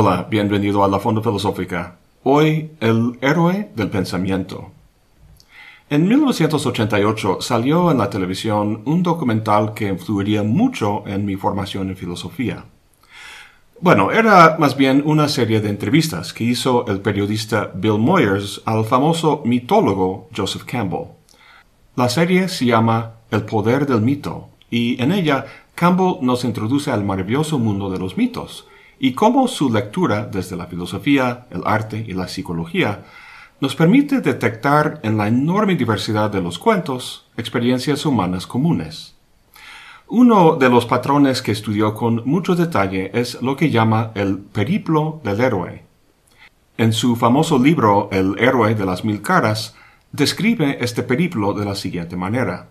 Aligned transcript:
Hola, 0.00 0.28
bienvenido 0.30 0.84
a 0.84 0.88
la 0.88 1.00
Fonda 1.00 1.20
Filosófica. 1.22 1.96
Hoy, 2.22 2.70
el 2.78 3.18
héroe 3.20 3.72
del 3.74 3.90
pensamiento. 3.90 4.70
En 5.90 6.06
1988 6.06 7.38
salió 7.40 7.90
en 7.90 7.98
la 7.98 8.08
televisión 8.08 8.82
un 8.84 9.02
documental 9.02 9.74
que 9.74 9.88
influiría 9.88 10.44
mucho 10.44 11.02
en 11.04 11.26
mi 11.26 11.34
formación 11.34 11.88
en 11.88 11.96
filosofía. 11.96 12.64
Bueno, 13.80 14.12
era 14.12 14.54
más 14.60 14.76
bien 14.76 15.02
una 15.04 15.26
serie 15.26 15.60
de 15.60 15.70
entrevistas 15.70 16.32
que 16.32 16.44
hizo 16.44 16.86
el 16.86 17.00
periodista 17.00 17.72
Bill 17.74 17.98
Moyers 17.98 18.62
al 18.66 18.84
famoso 18.84 19.42
mitólogo 19.44 20.28
Joseph 20.32 20.62
Campbell. 20.62 21.08
La 21.96 22.08
serie 22.08 22.46
se 22.46 22.66
llama 22.66 23.14
El 23.32 23.42
poder 23.42 23.84
del 23.84 24.02
mito 24.02 24.46
y 24.70 25.02
en 25.02 25.10
ella 25.10 25.46
Campbell 25.74 26.18
nos 26.22 26.44
introduce 26.44 26.92
al 26.92 27.02
maravilloso 27.02 27.58
mundo 27.58 27.90
de 27.90 27.98
los 27.98 28.16
mitos, 28.16 28.67
y 28.98 29.12
cómo 29.12 29.48
su 29.48 29.72
lectura 29.72 30.24
desde 30.26 30.56
la 30.56 30.66
filosofía, 30.66 31.46
el 31.50 31.62
arte 31.64 32.04
y 32.06 32.12
la 32.12 32.28
psicología 32.28 33.04
nos 33.60 33.74
permite 33.74 34.20
detectar 34.20 35.00
en 35.02 35.16
la 35.16 35.28
enorme 35.28 35.74
diversidad 35.74 36.30
de 36.30 36.40
los 36.40 36.58
cuentos 36.58 37.26
experiencias 37.36 38.06
humanas 38.06 38.46
comunes. 38.46 39.14
Uno 40.06 40.56
de 40.56 40.70
los 40.70 40.86
patrones 40.86 41.42
que 41.42 41.52
estudió 41.52 41.94
con 41.94 42.22
mucho 42.24 42.54
detalle 42.54 43.10
es 43.12 43.42
lo 43.42 43.56
que 43.56 43.70
llama 43.70 44.12
el 44.14 44.38
periplo 44.38 45.20
del 45.22 45.40
héroe. 45.40 45.84
En 46.78 46.92
su 46.92 47.16
famoso 47.16 47.58
libro 47.58 48.08
El 48.12 48.38
héroe 48.38 48.74
de 48.74 48.86
las 48.86 49.04
mil 49.04 49.20
caras, 49.20 49.74
describe 50.12 50.78
este 50.80 51.02
periplo 51.02 51.52
de 51.52 51.64
la 51.64 51.74
siguiente 51.74 52.16
manera. 52.16 52.70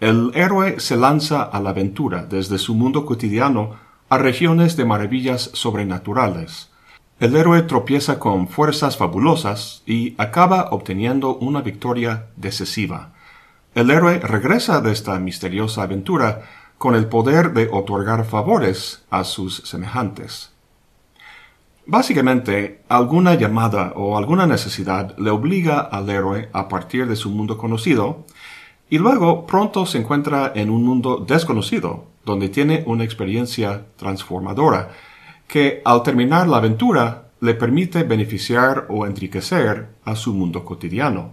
El 0.00 0.30
héroe 0.34 0.78
se 0.78 0.96
lanza 0.96 1.42
a 1.42 1.60
la 1.60 1.70
aventura 1.70 2.24
desde 2.24 2.58
su 2.58 2.74
mundo 2.74 3.04
cotidiano 3.04 3.85
a 4.08 4.18
regiones 4.18 4.76
de 4.76 4.84
maravillas 4.84 5.50
sobrenaturales. 5.54 6.70
El 7.18 7.34
héroe 7.34 7.62
tropieza 7.62 8.18
con 8.18 8.46
fuerzas 8.48 8.96
fabulosas 8.96 9.82
y 9.86 10.14
acaba 10.18 10.68
obteniendo 10.70 11.36
una 11.36 11.62
victoria 11.62 12.26
decisiva. 12.36 13.12
El 13.74 13.90
héroe 13.90 14.18
regresa 14.18 14.80
de 14.80 14.92
esta 14.92 15.18
misteriosa 15.18 15.82
aventura 15.82 16.42
con 16.78 16.94
el 16.94 17.06
poder 17.06 17.52
de 17.52 17.68
otorgar 17.72 18.24
favores 18.24 19.04
a 19.10 19.24
sus 19.24 19.56
semejantes. 19.64 20.52
Básicamente, 21.86 22.82
alguna 22.88 23.34
llamada 23.34 23.92
o 23.94 24.18
alguna 24.18 24.46
necesidad 24.46 25.16
le 25.18 25.30
obliga 25.30 25.80
al 25.80 26.10
héroe 26.10 26.48
a 26.52 26.68
partir 26.68 27.06
de 27.06 27.16
su 27.16 27.30
mundo 27.30 27.56
conocido 27.56 28.24
y 28.90 28.98
luego 28.98 29.46
pronto 29.46 29.86
se 29.86 29.98
encuentra 29.98 30.52
en 30.54 30.68
un 30.70 30.84
mundo 30.84 31.24
desconocido, 31.26 32.06
donde 32.26 32.50
tiene 32.50 32.82
una 32.86 33.04
experiencia 33.04 33.86
transformadora, 33.96 34.90
que 35.48 35.80
al 35.84 36.02
terminar 36.02 36.48
la 36.48 36.58
aventura 36.58 37.28
le 37.40 37.54
permite 37.54 38.02
beneficiar 38.02 38.86
o 38.90 39.06
enriquecer 39.06 39.88
a 40.04 40.14
su 40.16 40.34
mundo 40.34 40.64
cotidiano. 40.64 41.32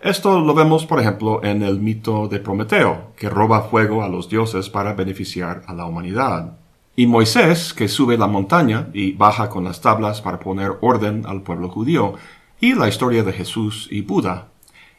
Esto 0.00 0.40
lo 0.40 0.54
vemos, 0.54 0.86
por 0.86 1.00
ejemplo, 1.00 1.44
en 1.44 1.62
el 1.62 1.78
mito 1.78 2.28
de 2.28 2.40
Prometeo, 2.40 3.12
que 3.16 3.30
roba 3.30 3.62
fuego 3.62 4.02
a 4.02 4.08
los 4.08 4.28
dioses 4.28 4.68
para 4.68 4.94
beneficiar 4.94 5.62
a 5.66 5.74
la 5.74 5.86
humanidad. 5.86 6.56
Y 6.96 7.06
Moisés, 7.06 7.72
que 7.72 7.88
sube 7.88 8.18
la 8.18 8.26
montaña 8.26 8.88
y 8.92 9.12
baja 9.12 9.48
con 9.48 9.64
las 9.64 9.80
tablas 9.80 10.20
para 10.20 10.40
poner 10.40 10.72
orden 10.80 11.24
al 11.26 11.42
pueblo 11.42 11.68
judío, 11.68 12.14
y 12.60 12.74
la 12.74 12.88
historia 12.88 13.22
de 13.22 13.32
Jesús 13.32 13.88
y 13.90 14.00
Buda, 14.02 14.48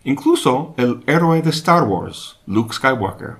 Incluso 0.07 0.75
el 0.77 1.01
héroe 1.07 1.41
de 1.41 1.49
Star 1.49 1.83
Wars, 1.83 2.37
Luke 2.45 2.71
Skywalker. 2.71 3.37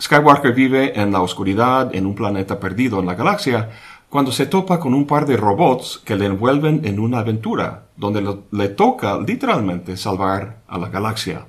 Skywalker 0.00 0.52
vive 0.52 1.00
en 1.00 1.12
la 1.12 1.20
oscuridad 1.20 1.94
en 1.94 2.06
un 2.06 2.14
planeta 2.14 2.60
perdido 2.60 3.00
en 3.00 3.06
la 3.06 3.14
galaxia 3.14 3.70
cuando 4.08 4.32
se 4.32 4.46
topa 4.46 4.78
con 4.78 4.94
un 4.94 5.06
par 5.06 5.26
de 5.26 5.36
robots 5.36 6.00
que 6.04 6.16
le 6.16 6.26
envuelven 6.26 6.82
en 6.84 6.98
una 6.98 7.18
aventura, 7.18 7.88
donde 7.96 8.38
le 8.50 8.68
toca 8.70 9.18
literalmente 9.18 9.96
salvar 9.96 10.62
a 10.66 10.78
la 10.78 10.88
galaxia. 10.88 11.46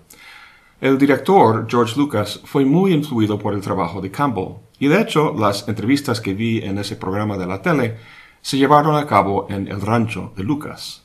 El 0.82 0.98
director, 0.98 1.68
George 1.70 1.98
Lucas, 1.98 2.42
fue 2.44 2.66
muy 2.66 2.94
influido 2.94 3.38
por 3.38 3.54
el 3.54 3.62
trabajo 3.62 4.02
de 4.02 4.12
Campbell, 4.12 4.56
y 4.80 4.88
de 4.88 5.02
hecho 5.02 5.34
las 5.38 5.68
entrevistas 5.68 6.20
que 6.20 6.34
vi 6.34 6.60
en 6.64 6.78
ese 6.78 6.96
programa 6.96 7.38
de 7.38 7.46
la 7.46 7.62
tele 7.62 7.98
se 8.42 8.58
llevaron 8.58 8.96
a 8.96 9.06
cabo 9.06 9.48
en 9.50 9.68
el 9.68 9.82
rancho 9.82 10.34
de 10.36 10.44
Lucas. 10.44 11.04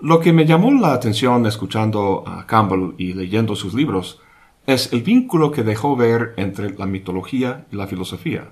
Lo 0.00 0.20
que 0.20 0.32
me 0.32 0.44
llamó 0.44 0.70
la 0.70 0.92
atención 0.92 1.46
escuchando 1.46 2.22
a 2.26 2.46
Campbell 2.46 2.94
y 2.98 3.14
leyendo 3.14 3.56
sus 3.56 3.72
libros 3.72 4.20
es 4.66 4.92
el 4.92 5.02
vínculo 5.02 5.52
que 5.52 5.62
dejó 5.62 5.96
ver 5.96 6.34
entre 6.36 6.70
la 6.70 6.86
mitología 6.86 7.66
y 7.70 7.76
la 7.76 7.86
filosofía, 7.86 8.48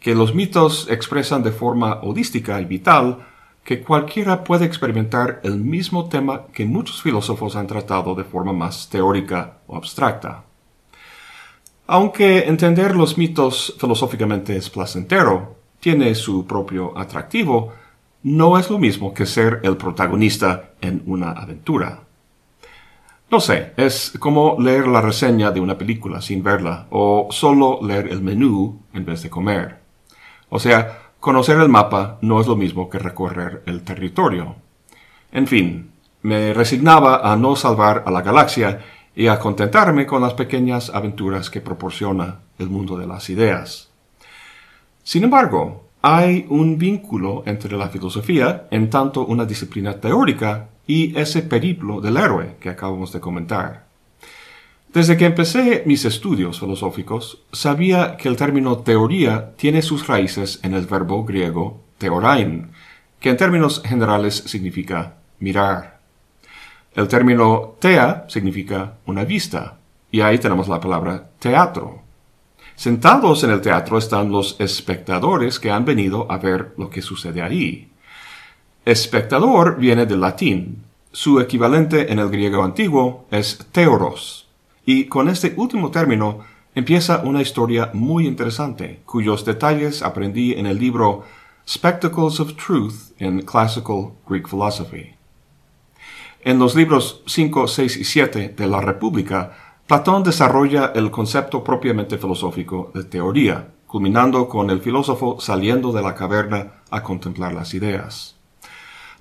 que 0.00 0.14
los 0.14 0.34
mitos 0.34 0.88
expresan 0.88 1.42
de 1.42 1.52
forma 1.52 2.00
holística 2.02 2.60
y 2.60 2.64
vital 2.64 3.26
que 3.64 3.82
cualquiera 3.82 4.44
puede 4.44 4.64
experimentar 4.64 5.40
el 5.42 5.56
mismo 5.56 6.08
tema 6.08 6.46
que 6.54 6.64
muchos 6.64 7.02
filósofos 7.02 7.54
han 7.54 7.66
tratado 7.66 8.14
de 8.14 8.24
forma 8.24 8.52
más 8.52 8.88
teórica 8.88 9.58
o 9.66 9.76
abstracta. 9.76 10.44
Aunque 11.86 12.40
entender 12.40 12.94
los 12.94 13.18
mitos 13.18 13.74
filosóficamente 13.78 14.56
es 14.56 14.70
placentero, 14.70 15.56
tiene 15.80 16.14
su 16.14 16.46
propio 16.46 16.96
atractivo, 16.96 17.72
no 18.22 18.58
es 18.58 18.70
lo 18.70 18.78
mismo 18.78 19.12
que 19.12 19.26
ser 19.26 19.60
el 19.62 19.76
protagonista 19.76 20.70
en 20.80 21.02
una 21.06 21.32
aventura. 21.32 22.07
No 23.30 23.40
sé, 23.40 23.74
es 23.76 24.14
como 24.18 24.56
leer 24.58 24.88
la 24.88 25.02
reseña 25.02 25.50
de 25.50 25.60
una 25.60 25.76
película 25.76 26.22
sin 26.22 26.42
verla, 26.42 26.86
o 26.88 27.28
solo 27.30 27.78
leer 27.82 28.08
el 28.08 28.22
menú 28.22 28.80
en 28.94 29.04
vez 29.04 29.22
de 29.22 29.28
comer. 29.28 29.80
O 30.48 30.58
sea, 30.58 31.10
conocer 31.20 31.58
el 31.58 31.68
mapa 31.68 32.18
no 32.22 32.40
es 32.40 32.46
lo 32.46 32.56
mismo 32.56 32.88
que 32.88 32.98
recorrer 32.98 33.62
el 33.66 33.82
territorio. 33.82 34.56
En 35.30 35.46
fin, 35.46 35.90
me 36.22 36.54
resignaba 36.54 37.30
a 37.30 37.36
no 37.36 37.54
salvar 37.54 38.04
a 38.06 38.10
la 38.10 38.22
galaxia 38.22 38.80
y 39.14 39.26
a 39.26 39.38
contentarme 39.38 40.06
con 40.06 40.22
las 40.22 40.32
pequeñas 40.32 40.90
aventuras 40.94 41.50
que 41.50 41.60
proporciona 41.60 42.40
el 42.58 42.70
mundo 42.70 42.96
de 42.96 43.06
las 43.06 43.28
ideas. 43.28 43.90
Sin 45.02 45.24
embargo, 45.24 45.87
hay 46.02 46.46
un 46.48 46.78
vínculo 46.78 47.42
entre 47.46 47.76
la 47.76 47.88
filosofía, 47.88 48.68
en 48.70 48.90
tanto 48.90 49.26
una 49.26 49.44
disciplina 49.44 50.00
teórica, 50.00 50.68
y 50.86 51.18
ese 51.18 51.42
periplo 51.42 52.00
del 52.00 52.16
héroe 52.16 52.56
que 52.60 52.70
acabamos 52.70 53.12
de 53.12 53.20
comentar. 53.20 53.86
Desde 54.92 55.18
que 55.18 55.26
empecé 55.26 55.82
mis 55.84 56.04
estudios 56.06 56.60
filosóficos, 56.60 57.42
sabía 57.52 58.16
que 58.16 58.28
el 58.28 58.36
término 58.36 58.78
teoría 58.78 59.54
tiene 59.56 59.82
sus 59.82 60.06
raíces 60.06 60.60
en 60.62 60.72
el 60.72 60.86
verbo 60.86 61.24
griego 61.24 61.82
teorain, 61.98 62.70
que 63.20 63.30
en 63.30 63.36
términos 63.36 63.82
generales 63.84 64.36
significa 64.46 65.16
mirar. 65.40 66.00
El 66.94 67.06
término 67.06 67.76
tea 67.80 68.24
significa 68.28 68.94
una 69.04 69.24
vista, 69.24 69.78
y 70.10 70.22
ahí 70.22 70.38
tenemos 70.38 70.68
la 70.68 70.80
palabra 70.80 71.30
teatro, 71.38 72.02
Sentados 72.78 73.42
en 73.42 73.50
el 73.50 73.60
teatro 73.60 73.98
están 73.98 74.30
los 74.30 74.54
espectadores 74.60 75.58
que 75.58 75.72
han 75.72 75.84
venido 75.84 76.30
a 76.30 76.38
ver 76.38 76.74
lo 76.76 76.88
que 76.88 77.02
sucede 77.02 77.42
ahí. 77.42 77.88
Espectador 78.84 79.78
viene 79.78 80.06
del 80.06 80.20
latín. 80.20 80.84
Su 81.10 81.40
equivalente 81.40 82.12
en 82.12 82.20
el 82.20 82.30
griego 82.30 82.62
antiguo 82.62 83.26
es 83.32 83.58
teoros. 83.72 84.46
Y 84.86 85.06
con 85.06 85.28
este 85.28 85.54
último 85.56 85.90
término 85.90 86.44
empieza 86.72 87.22
una 87.24 87.42
historia 87.42 87.90
muy 87.94 88.28
interesante, 88.28 89.00
cuyos 89.04 89.44
detalles 89.44 90.00
aprendí 90.04 90.52
en 90.52 90.66
el 90.66 90.78
libro 90.78 91.24
Spectacles 91.66 92.38
of 92.38 92.54
Truth 92.54 93.10
in 93.18 93.42
Classical 93.42 94.12
Greek 94.28 94.48
Philosophy. 94.48 95.16
En 96.44 96.60
los 96.60 96.76
libros 96.76 97.24
5, 97.26 97.66
6 97.66 97.96
y 97.96 98.04
7 98.04 98.54
de 98.56 98.66
la 98.68 98.80
República 98.80 99.67
Platón 99.88 100.22
desarrolla 100.22 100.92
el 100.94 101.10
concepto 101.10 101.64
propiamente 101.64 102.18
filosófico 102.18 102.90
de 102.94 103.04
teoría, 103.04 103.68
culminando 103.86 104.46
con 104.46 104.68
el 104.68 104.82
filósofo 104.82 105.40
saliendo 105.40 105.92
de 105.92 106.02
la 106.02 106.14
caverna 106.14 106.82
a 106.90 107.02
contemplar 107.02 107.54
las 107.54 107.72
ideas. 107.72 108.36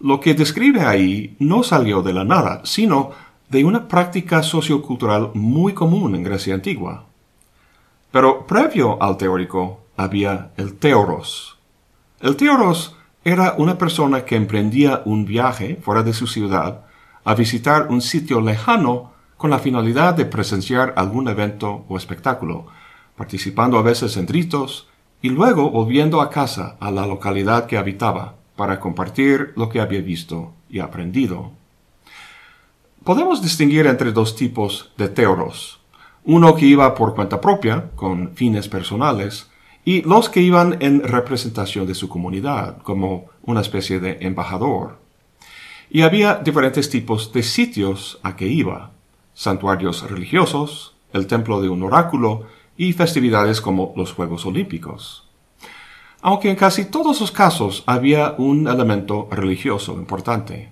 Lo 0.01 0.19
que 0.19 0.33
describe 0.33 0.81
ahí 0.81 1.37
no 1.39 1.63
salió 1.63 2.01
de 2.01 2.11
la 2.11 2.25
nada, 2.25 2.59
sino 2.65 3.11
de 3.47 3.63
una 3.63 3.87
práctica 3.87 4.43
sociocultural 4.43 5.31
muy 5.35 5.71
común 5.73 6.15
en 6.15 6.23
Grecia 6.23 6.55
antigua. 6.55 7.05
Pero 8.11 8.45
previo 8.45 9.01
al 9.01 9.15
teórico 9.15 9.85
había 9.95 10.51
el 10.57 10.73
teoros. 10.73 11.57
El 12.19 12.35
teoros 12.35 12.97
era 13.23 13.55
una 13.57 13.77
persona 13.77 14.25
que 14.25 14.35
emprendía 14.35 15.01
un 15.05 15.23
viaje 15.23 15.79
fuera 15.81 16.03
de 16.03 16.11
su 16.11 16.27
ciudad 16.27 16.81
a 17.23 17.35
visitar 17.35 17.87
un 17.89 18.01
sitio 18.01 18.41
lejano 18.41 19.15
con 19.37 19.51
la 19.51 19.59
finalidad 19.59 20.15
de 20.15 20.25
presenciar 20.25 20.93
algún 20.97 21.27
evento 21.27 21.85
o 21.87 21.97
espectáculo, 21.97 22.67
participando 23.15 23.77
a 23.77 23.83
veces 23.83 24.17
en 24.17 24.27
ritos 24.27 24.87
y 25.21 25.29
luego 25.29 25.69
volviendo 25.69 26.21
a 26.21 26.29
casa 26.29 26.75
a 26.79 26.91
la 26.91 27.05
localidad 27.05 27.67
que 27.67 27.77
habitaba 27.77 28.35
para 28.55 28.79
compartir 28.79 29.53
lo 29.55 29.69
que 29.69 29.79
había 29.79 30.01
visto 30.01 30.53
y 30.69 30.79
aprendido. 30.79 31.51
Podemos 33.03 33.41
distinguir 33.41 33.87
entre 33.87 34.11
dos 34.11 34.35
tipos 34.35 34.91
de 34.97 35.07
teoros, 35.07 35.79
uno 36.25 36.55
que 36.55 36.65
iba 36.65 36.93
por 36.93 37.15
cuenta 37.15 37.39
propia, 37.39 37.91
con 37.95 38.35
fines 38.35 38.67
personales, 38.67 39.49
y 39.85 40.01
los 40.01 40.27
que 40.27 40.41
iban 40.41 40.75
en 40.81 41.01
representación 41.01 41.87
de 41.87 41.95
su 41.95 42.09
comunidad, 42.09 42.79
como 42.81 43.27
una 43.43 43.61
especie 43.61 44.01
de 44.01 44.17
embajador. 44.19 44.99
Y 45.89 46.01
había 46.01 46.35
diferentes 46.35 46.89
tipos 46.89 47.31
de 47.31 47.43
sitios 47.43 48.19
a 48.23 48.35
que 48.35 48.47
iba, 48.47 48.91
santuarios 49.37 50.09
religiosos, 50.09 50.95
el 51.13 51.27
templo 51.27 51.61
de 51.61 51.69
un 51.69 51.83
oráculo 51.83 52.47
y 52.75 52.93
festividades 52.93 53.61
como 53.61 53.93
los 53.95 54.11
Juegos 54.11 54.47
Olímpicos. 54.47 55.27
Aunque 56.21 56.49
en 56.49 56.55
casi 56.55 56.85
todos 56.85 57.21
los 57.21 57.31
casos 57.31 57.83
había 57.85 58.33
un 58.39 58.67
elemento 58.67 59.27
religioso 59.29 59.93
importante. 59.93 60.71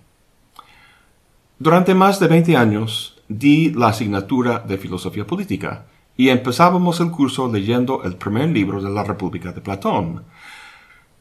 Durante 1.60 1.94
más 1.94 2.20
de 2.20 2.28
20 2.28 2.58
años 2.58 3.22
di 3.30 3.70
la 3.70 3.90
asignatura 3.90 4.64
de 4.68 4.80
filosofía 4.80 5.28
política 5.28 5.86
y 6.18 6.30
empezábamos 6.30 7.00
el 7.02 7.12
curso 7.12 7.48
leyendo 7.52 8.04
el 8.04 8.16
primer 8.16 8.50
libro 8.50 8.82
de 8.82 8.90
la 8.90 9.04
República 9.04 9.52
de 9.52 9.62
Platón. 9.62 10.24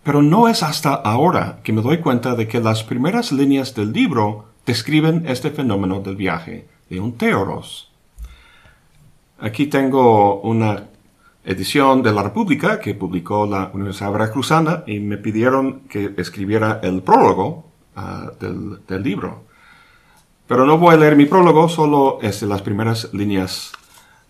Pero 0.03 0.23
no 0.23 0.49
es 0.49 0.63
hasta 0.63 0.95
ahora 0.95 1.61
que 1.63 1.75
me 1.75 1.83
doy 1.83 1.99
cuenta 1.99 2.37
de 2.37 2.49
que 2.49 2.61
las 2.61 2.85
primeras 2.85 3.33
líneas 3.33 3.75
del 3.75 3.93
libro 3.93 4.47
describen 4.65 5.25
este 5.27 5.51
fenómeno 5.51 6.01
del 6.01 6.17
viaje 6.17 6.73
de 6.95 7.01
un 7.01 7.13
teoros. 7.19 7.91
Aquí 9.39 9.67
tengo 9.67 10.41
una 10.41 10.85
edición 11.45 12.03
de 12.03 12.13
la 12.13 12.23
República 12.23 12.81
que 12.81 12.95
publicó 12.95 13.47
la 13.47 13.71
Universidad 13.75 14.13
Veracruzana 14.13 14.85
y 14.87 15.01
me 15.01 15.19
pidieron 15.19 15.81
que 15.81 16.15
escribiera 16.17 16.81
el 16.83 17.03
prólogo 17.03 17.67
ah, 17.97 18.31
del, 18.41 19.03
libro. 19.03 19.45
Pero 20.47 20.65
no 20.65 20.79
voy 20.79 20.95
a 20.95 20.99
leer 20.99 21.17
mi 21.17 21.27
prólogo, 21.27 21.69
solo 21.69 22.19
es 22.23 22.43
las 22.43 22.63
primeras 22.63 23.13
líneas 23.13 23.73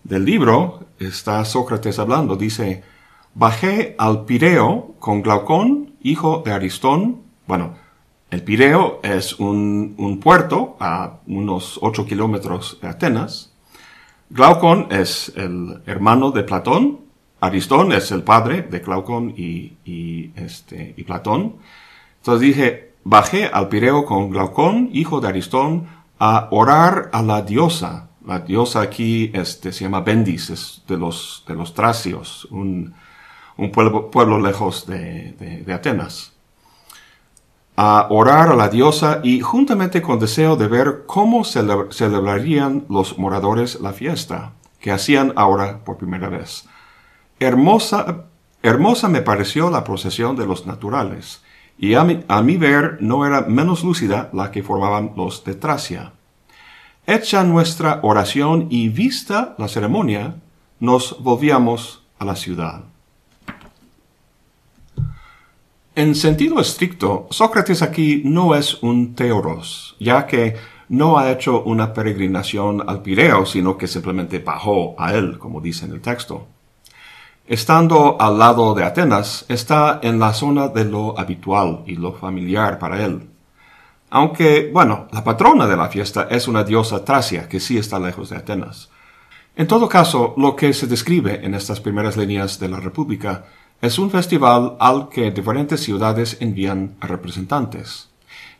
del 0.03 0.25
libro 0.25 0.81
está 0.99 1.43
Sócrates 1.45 1.99
hablando. 1.99 2.35
Dice, 2.35 2.83
bajé 3.33 3.95
al 3.97 4.25
Pireo 4.25 4.95
con 4.99 5.21
Glaucón, 5.21 5.93
hijo 6.01 6.41
de 6.45 6.51
Aristón. 6.51 7.21
Bueno, 7.47 7.75
el 8.35 8.43
Pireo 8.43 8.99
es 9.01 9.39
un, 9.39 10.19
puerto 10.21 10.75
a 10.81 11.19
unos 11.25 11.79
8 11.81 12.05
kilómetros 12.05 12.77
de 12.81 12.89
Atenas. 12.89 13.53
Glaucón 14.29 14.87
es 14.91 15.31
el 15.37 15.81
hermano 15.85 16.31
de 16.31 16.43
Platón. 16.43 16.99
Aristón 17.39 17.93
es 17.93 18.11
el 18.11 18.23
padre 18.23 18.63
de 18.63 18.79
Glaucón 18.79 19.33
y, 19.37 20.31
este, 20.35 20.93
y 20.97 21.03
Platón. 21.03 21.55
Entonces 22.17 22.41
dije, 22.41 22.93
bajé 23.05 23.45
al 23.45 23.69
Pireo 23.69 24.03
con 24.03 24.29
Glaucón, 24.29 24.89
hijo 24.91 25.21
de 25.21 25.29
Aristón, 25.29 25.87
a 26.19 26.49
orar 26.51 27.09
a 27.13 27.21
la 27.21 27.41
diosa 27.41 28.09
la 28.25 28.39
diosa 28.39 28.81
aquí 28.81 29.31
este, 29.33 29.71
se 29.71 29.83
llama 29.83 30.01
Bendis, 30.01 30.49
es 30.49 30.83
de 30.87 30.97
los, 30.97 31.43
de 31.47 31.53
los 31.53 31.73
tracios, 31.73 32.47
un, 32.49 32.93
pueblo, 33.71 34.09
pueblo, 34.09 34.39
lejos 34.39 34.87
de, 34.87 35.63
Atenas. 35.71 36.34
A 37.77 38.07
orar 38.09 38.49
a 38.49 38.55
la 38.55 38.69
diosa 38.69 39.19
y 39.23 39.41
juntamente 39.41 40.01
con 40.01 40.19
deseo 40.19 40.55
de 40.55 40.67
ver 40.67 41.03
cómo 41.05 41.43
celebrarían 41.43 42.85
los 42.89 43.17
moradores 43.17 43.81
la 43.81 43.91
fiesta, 43.91 44.53
que 44.79 44.91
hacían 44.91 45.33
ahora 45.35 45.83
por 45.83 45.97
primera 45.97 46.29
vez. 46.29 46.67
Hermosa, 47.39 48.25
hermosa 48.63 49.09
me 49.09 49.21
pareció 49.21 49.69
la 49.69 49.83
procesión 49.83 50.37
de 50.37 50.45
los 50.45 50.65
naturales, 50.65 51.43
y 51.77 51.95
a 51.95 52.05
mi, 52.05 52.23
a 52.29 52.41
mi 52.41 52.55
ver 52.55 52.97
no 53.01 53.25
era 53.25 53.41
menos 53.41 53.83
lúcida 53.83 54.29
la 54.31 54.51
que 54.51 54.63
formaban 54.63 55.11
los 55.17 55.43
de 55.43 55.55
Tracia. 55.55 56.13
Hecha 57.05 57.43
nuestra 57.43 57.99
oración 58.03 58.67
y 58.69 58.87
vista 58.87 59.53
la 59.57 59.67
ceremonia, 59.67 60.35
nos 60.79 61.21
volvíamos 61.21 62.03
a 62.19 62.25
la 62.25 62.35
ciudad. 62.35 62.83
En 65.97 66.13
sentido 66.13 66.59
estricto, 66.59 67.25
Sócrates 67.29 67.81
aquí 67.81 68.21
no 68.25 68.53
es 68.53 68.83
un 68.83 69.15
teoros, 69.15 69.95
ya 69.97 70.27
que 70.27 70.57
no 70.89 71.17
ha 71.17 71.31
hecho 71.31 71.63
una 71.63 71.93
peregrinación 71.93 72.83
al 72.85 73.01
Pireo, 73.01 73.45
sino 73.45 73.77
que 73.77 73.87
simplemente 73.87 74.39
bajó 74.39 74.93
a 74.97 75.13
él, 75.13 75.39
como 75.39 75.61
dice 75.61 75.85
en 75.85 75.93
el 75.93 76.01
texto. 76.01 76.47
Estando 77.47 78.17
al 78.19 78.37
lado 78.37 78.73
de 78.73 78.83
Atenas, 78.83 79.45
está 79.47 80.01
en 80.03 80.19
la 80.19 80.33
zona 80.33 80.67
de 80.67 80.83
lo 80.83 81.17
habitual 81.17 81.83
y 81.85 81.95
lo 81.95 82.11
familiar 82.11 82.77
para 82.77 83.01
él. 83.05 83.29
Aunque, 84.09 84.71
bueno, 84.73 85.07
la 85.13 85.23
patrona 85.23 85.65
de 85.65 85.77
la 85.77 85.87
fiesta 85.87 86.27
es 86.29 86.49
una 86.49 86.65
diosa 86.65 87.05
Tracia, 87.05 87.47
que 87.47 87.61
sí 87.61 87.77
está 87.77 87.99
lejos 87.99 88.31
de 88.31 88.35
Atenas. 88.35 88.89
En 89.55 89.65
todo 89.65 89.87
caso, 89.87 90.33
lo 90.35 90.57
que 90.57 90.73
se 90.73 90.87
describe 90.87 91.39
en 91.45 91.53
estas 91.53 91.79
primeras 91.79 92.17
líneas 92.17 92.59
de 92.59 92.67
la 92.67 92.81
República 92.81 93.45
es 93.85 93.99
un 93.99 94.09
festival 94.09 94.75
al 94.79 95.09
que 95.09 95.31
diferentes 95.31 95.79
ciudades 95.79 96.37
envían 96.39 96.95
representantes. 96.99 98.09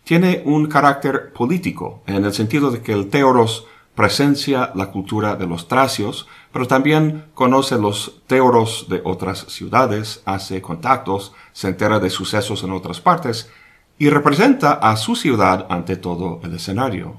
Tiene 0.03 0.43
un 0.45 0.67
carácter 0.67 1.33
político, 1.33 2.03
en 2.05 2.25
el 2.25 2.33
sentido 2.33 2.69
de 2.69 2.81
que 2.81 2.93
el 2.93 3.09
Teoros 3.09 3.65
presencia 3.95 4.71
la 4.75 4.91
cultura 4.91 5.35
de 5.35 5.47
los 5.47 5.67
tracios, 5.67 6.27
pero 6.51 6.67
también 6.67 7.25
conoce 7.33 7.77
los 7.77 8.21
teoros 8.27 8.87
de 8.89 9.01
otras 9.03 9.45
ciudades, 9.47 10.21
hace 10.25 10.61
contactos, 10.61 11.33
se 11.53 11.69
entera 11.69 11.99
de 11.99 12.09
sucesos 12.09 12.63
en 12.63 12.71
otras 12.71 12.99
partes, 12.99 13.49
y 13.97 14.09
representa 14.09 14.73
a 14.73 14.97
su 14.97 15.15
ciudad 15.15 15.65
ante 15.69 15.95
todo 15.95 16.41
el 16.43 16.53
escenario. 16.53 17.15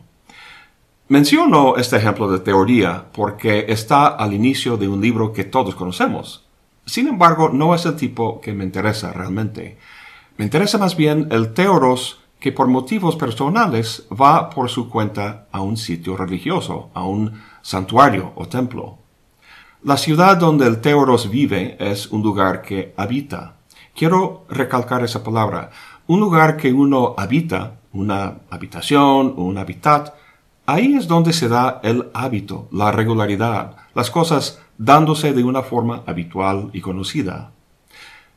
Menciono 1.08 1.76
este 1.76 1.97
ejemplo 1.97 2.31
de 2.31 2.41
teoría 2.41 3.06
porque 3.12 3.67
está 3.69 4.08
al 4.08 4.35
inicio 4.35 4.76
de 4.76 4.88
un 4.88 5.00
libro 5.00 5.32
que 5.32 5.44
todos 5.44 5.75
conocemos. 5.75 6.45
Sin 6.87 7.09
embargo, 7.09 7.50
no 7.53 7.75
es 7.75 7.85
el 7.85 7.97
tipo 7.97 8.41
que 8.41 8.53
me 8.53 8.62
interesa 8.62 9.12
realmente. 9.12 9.77
Me 10.37 10.44
interesa 10.44 10.79
más 10.79 10.97
bien 10.97 11.29
el 11.33 11.53
teoros 11.53 12.21
que 12.38 12.53
por 12.53 12.69
motivos 12.69 13.17
personales 13.17 14.06
va 14.11 14.50
por 14.50 14.71
su 14.71 14.88
cuenta 14.88 15.49
a 15.50 15.62
un 15.62 15.77
sitio 15.77 16.17
religioso, 16.17 16.91
a 16.94 17.05
un 17.05 17.43
santuario 17.61 18.33
o 18.37 18.47
templo. 18.47 18.99
La 19.83 19.97
ciudad 19.97 20.37
donde 20.37 20.67
el 20.67 20.81
teoros 20.81 21.29
vive 21.29 21.77
es 21.81 22.06
un 22.12 22.23
lugar 22.23 22.62
que 22.62 22.94
habita. 22.97 23.56
Quiero 23.94 24.44
recalcar 24.49 25.03
esa 25.03 25.25
palabra, 25.25 25.71
un 26.06 26.21
lugar 26.21 26.56
que 26.56 26.73
uno 26.73 27.15
habita, 27.19 27.81
una 27.93 28.43
habitación 28.49 29.35
o 29.37 29.43
un 29.43 29.59
hábitat, 29.59 30.15
ahí 30.67 30.94
es 30.94 31.08
donde 31.08 31.32
se 31.32 31.49
da 31.49 31.81
el 31.82 32.11
hábito, 32.13 32.69
la 32.73 32.93
regularidad, 32.93 33.77
las 33.94 34.11
cosas 34.11 34.61
dándose 34.79 35.32
de 35.32 35.44
una 35.44 35.63
forma 35.63 36.03
habitual 36.06 36.70
y 36.73 36.81
conocida. 36.81 37.53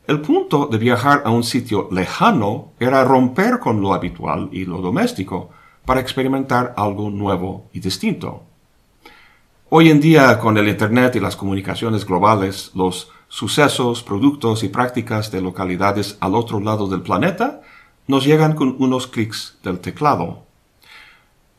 El 0.07 0.21
punto 0.21 0.67
de 0.67 0.77
viajar 0.77 1.24
a 1.25 1.29
un 1.29 1.43
sitio 1.43 1.88
lejano 1.91 2.74
era 2.79 3.03
romper 3.03 3.59
con 3.59 3.81
lo 3.81 3.93
habitual 3.93 4.50
y 4.51 4.65
lo 4.65 4.77
doméstico 4.81 5.50
para 5.86 6.00
experimentar 6.00 6.74
algo 6.77 7.09
nuevo 7.09 7.69
y 7.74 7.79
distinto. 7.79 8.43
Hoy 9.69 9.91
en 9.91 10.00
día, 10.00 10.39
con 10.39 10.57
el 10.57 10.67
Internet 10.67 11.15
y 11.15 11.19
las 11.19 11.36
comunicaciones 11.36 12.05
globales, 12.05 12.71
los 12.74 13.12
sucesos, 13.27 14.01
productos 14.01 14.63
y 14.63 14.69
prácticas 14.69 15.31
de 15.31 15.41
localidades 15.41 16.17
al 16.21 16.33
otro 16.33 16.59
lado 16.59 16.88
del 16.88 17.03
planeta 17.03 17.62
nos 18.07 18.25
llegan 18.25 18.55
con 18.55 18.75
unos 18.79 19.05
clics 19.05 19.59
del 19.62 19.79
teclado. 19.79 20.48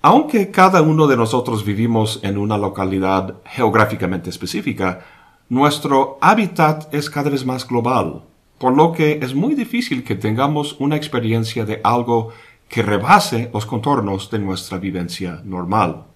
Aunque 0.02 0.50
cada 0.50 0.80
uno 0.80 1.06
de 1.06 1.16
nosotros 1.18 1.62
vivimos 1.62 2.20
en 2.22 2.38
una 2.38 2.56
localidad 2.56 3.34
geográficamente 3.44 4.30
específica, 4.30 5.04
nuestro 5.50 6.16
hábitat 6.22 6.94
es 6.94 7.10
cada 7.10 7.28
vez 7.28 7.44
más 7.44 7.68
global, 7.68 8.22
por 8.56 8.74
lo 8.74 8.92
que 8.92 9.18
es 9.20 9.34
muy 9.34 9.54
difícil 9.54 10.02
que 10.02 10.14
tengamos 10.14 10.76
una 10.80 10.96
experiencia 10.96 11.66
de 11.66 11.82
algo 11.84 12.30
que 12.66 12.82
rebase 12.82 13.50
los 13.52 13.66
contornos 13.66 14.30
de 14.30 14.38
nuestra 14.38 14.78
vivencia 14.78 15.42
normal. 15.44 16.06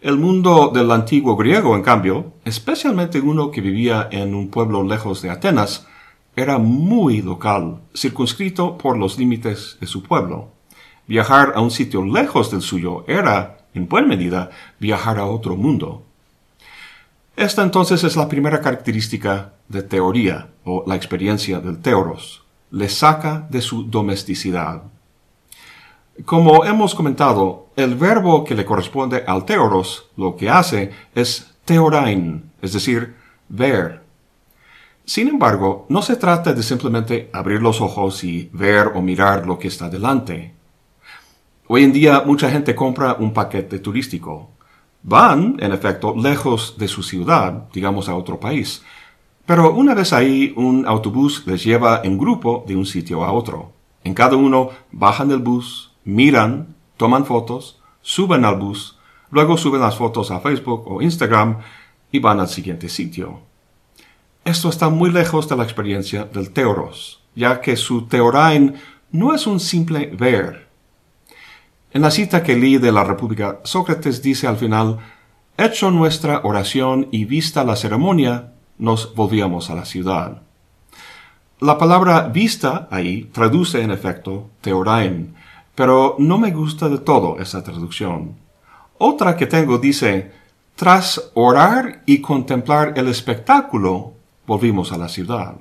El 0.00 0.16
mundo 0.16 0.70
del 0.72 0.90
antiguo 0.90 1.36
griego, 1.36 1.76
en 1.76 1.82
cambio, 1.82 2.32
especialmente 2.46 3.20
uno 3.20 3.50
que 3.50 3.60
vivía 3.60 4.08
en 4.10 4.34
un 4.34 4.48
pueblo 4.48 4.82
lejos 4.82 5.20
de 5.20 5.28
Atenas, 5.28 5.86
era 6.34 6.56
muy 6.56 7.20
local, 7.20 7.82
circunscrito 7.94 8.78
por 8.78 8.96
los 8.96 9.18
límites 9.18 9.76
de 9.80 9.86
su 9.86 10.02
pueblo. 10.02 10.55
Viajar 11.06 11.52
a 11.54 11.60
un 11.60 11.70
sitio 11.70 12.04
lejos 12.04 12.50
del 12.50 12.62
suyo 12.62 13.04
era, 13.06 13.58
en 13.74 13.88
buena 13.88 14.08
medida, 14.08 14.50
viajar 14.80 15.18
a 15.18 15.26
otro 15.26 15.56
mundo. 15.56 16.02
Esta 17.36 17.62
entonces 17.62 18.02
es 18.02 18.16
la 18.16 18.28
primera 18.28 18.60
característica 18.60 19.52
de 19.68 19.82
teoría 19.82 20.48
o 20.64 20.84
la 20.86 20.96
experiencia 20.96 21.60
del 21.60 21.78
teoros. 21.78 22.42
Le 22.70 22.88
saca 22.88 23.46
de 23.50 23.60
su 23.60 23.84
domesticidad. 23.84 24.82
Como 26.24 26.64
hemos 26.64 26.94
comentado, 26.94 27.68
el 27.76 27.94
verbo 27.94 28.42
que 28.42 28.54
le 28.54 28.64
corresponde 28.64 29.22
al 29.26 29.44
teoros 29.44 30.06
lo 30.16 30.34
que 30.34 30.48
hace 30.48 30.90
es 31.14 31.54
teorain, 31.66 32.50
es 32.62 32.72
decir, 32.72 33.14
ver. 33.48 34.02
Sin 35.04 35.28
embargo, 35.28 35.86
no 35.88 36.02
se 36.02 36.16
trata 36.16 36.52
de 36.52 36.62
simplemente 36.62 37.30
abrir 37.32 37.60
los 37.60 37.80
ojos 37.80 38.24
y 38.24 38.48
ver 38.52 38.88
o 38.94 39.02
mirar 39.02 39.46
lo 39.46 39.58
que 39.58 39.68
está 39.68 39.88
delante. 39.88 40.55
Hoy 41.68 41.82
en 41.82 41.92
día 41.92 42.22
mucha 42.24 42.48
gente 42.48 42.76
compra 42.76 43.16
un 43.18 43.32
paquete 43.32 43.80
turístico. 43.80 44.50
Van, 45.02 45.56
en 45.58 45.72
efecto, 45.72 46.14
lejos 46.16 46.76
de 46.78 46.86
su 46.86 47.02
ciudad, 47.02 47.68
digamos 47.72 48.08
a 48.08 48.14
otro 48.14 48.38
país, 48.38 48.84
Pero 49.46 49.72
una 49.74 49.94
vez 49.94 50.12
ahí, 50.12 50.52
un 50.56 50.86
autobús 50.86 51.44
les 51.46 51.62
lleva 51.62 52.00
en 52.02 52.18
grupo 52.18 52.64
de 52.66 52.74
un 52.74 52.84
sitio 52.84 53.24
a 53.24 53.32
otro. 53.32 53.72
En 54.02 54.12
cada 54.12 54.36
uno 54.36 54.70
bajan 54.90 55.28
del 55.28 55.38
bus, 55.38 55.92
miran, 56.04 56.74
toman 56.96 57.24
fotos, 57.24 57.80
suben 58.00 58.44
al 58.44 58.56
bus, 58.56 58.98
luego 59.30 59.56
suben 59.56 59.80
las 59.80 59.96
fotos 59.96 60.32
a 60.32 60.40
Facebook 60.40 60.84
o 60.86 61.00
Instagram 61.00 61.58
y 62.10 62.18
van 62.18 62.40
al 62.40 62.48
siguiente 62.48 62.88
sitio. 62.88 63.40
Esto 64.44 64.68
está 64.68 64.88
muy 64.88 65.10
lejos 65.10 65.48
de 65.48 65.56
la 65.56 65.62
experiencia 65.62 66.24
del 66.24 66.50
Teoros, 66.50 67.22
ya 67.36 67.60
que 67.60 67.76
su 67.76 68.06
Teorain 68.06 68.74
no 69.12 69.32
es 69.32 69.46
un 69.46 69.60
simple 69.60 70.06
ver. 70.06 70.65
En 71.96 72.02
la 72.02 72.10
cita 72.10 72.42
que 72.42 72.56
leí 72.56 72.76
de 72.76 72.92
la 72.92 73.04
República, 73.04 73.60
Sócrates 73.64 74.20
dice 74.20 74.46
al 74.46 74.58
final, 74.58 74.98
Hecho 75.56 75.90
nuestra 75.90 76.42
oración 76.44 77.08
y 77.10 77.24
vista 77.24 77.64
la 77.64 77.74
ceremonia, 77.74 78.52
nos 78.76 79.14
volvíamos 79.14 79.70
a 79.70 79.74
la 79.76 79.86
ciudad. 79.86 80.42
La 81.58 81.78
palabra 81.78 82.28
vista 82.28 82.86
ahí 82.90 83.30
traduce 83.32 83.80
en 83.80 83.90
efecto 83.92 84.50
teorain, 84.60 85.36
pero 85.74 86.16
no 86.18 86.36
me 86.36 86.50
gusta 86.50 86.90
de 86.90 86.98
todo 86.98 87.38
esa 87.38 87.64
traducción. 87.64 88.36
Otra 88.98 89.34
que 89.34 89.46
tengo 89.46 89.78
dice, 89.78 90.32
tras 90.74 91.30
orar 91.32 92.02
y 92.04 92.20
contemplar 92.20 92.92
el 92.96 93.08
espectáculo, 93.08 94.12
volvimos 94.46 94.92
a 94.92 94.98
la 94.98 95.08
ciudad. 95.08 95.54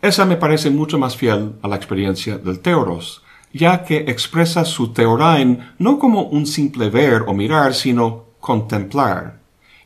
Esa 0.00 0.24
me 0.24 0.38
parece 0.38 0.70
mucho 0.70 0.98
más 0.98 1.18
fiel 1.18 1.56
a 1.60 1.68
la 1.68 1.76
experiencia 1.76 2.38
del 2.38 2.60
Teoros, 2.60 3.22
ya 3.52 3.84
que 3.84 3.98
expresa 4.08 4.64
su 4.64 4.92
teorain 4.92 5.72
no 5.78 5.98
como 5.98 6.22
un 6.22 6.46
simple 6.46 6.90
ver 6.90 7.22
o 7.26 7.34
mirar, 7.34 7.74
sino 7.74 8.24
contemplar. 8.40 9.38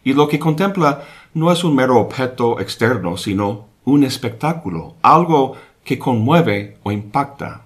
Y 0.05 0.15
lo 0.15 0.29
que 0.29 0.39
contempla 0.39 1.05
no 1.35 1.53
es 1.53 1.65
un 1.65 1.75
mero 1.75 1.99
objeto 1.99 2.61
externo, 2.61 3.17
sino 3.17 3.67
un 3.85 4.05
espectáculo, 4.05 4.97
algo 5.03 5.57
que 5.85 5.99
conmueve 5.99 6.79
o 6.83 6.93
impacta. 6.93 7.63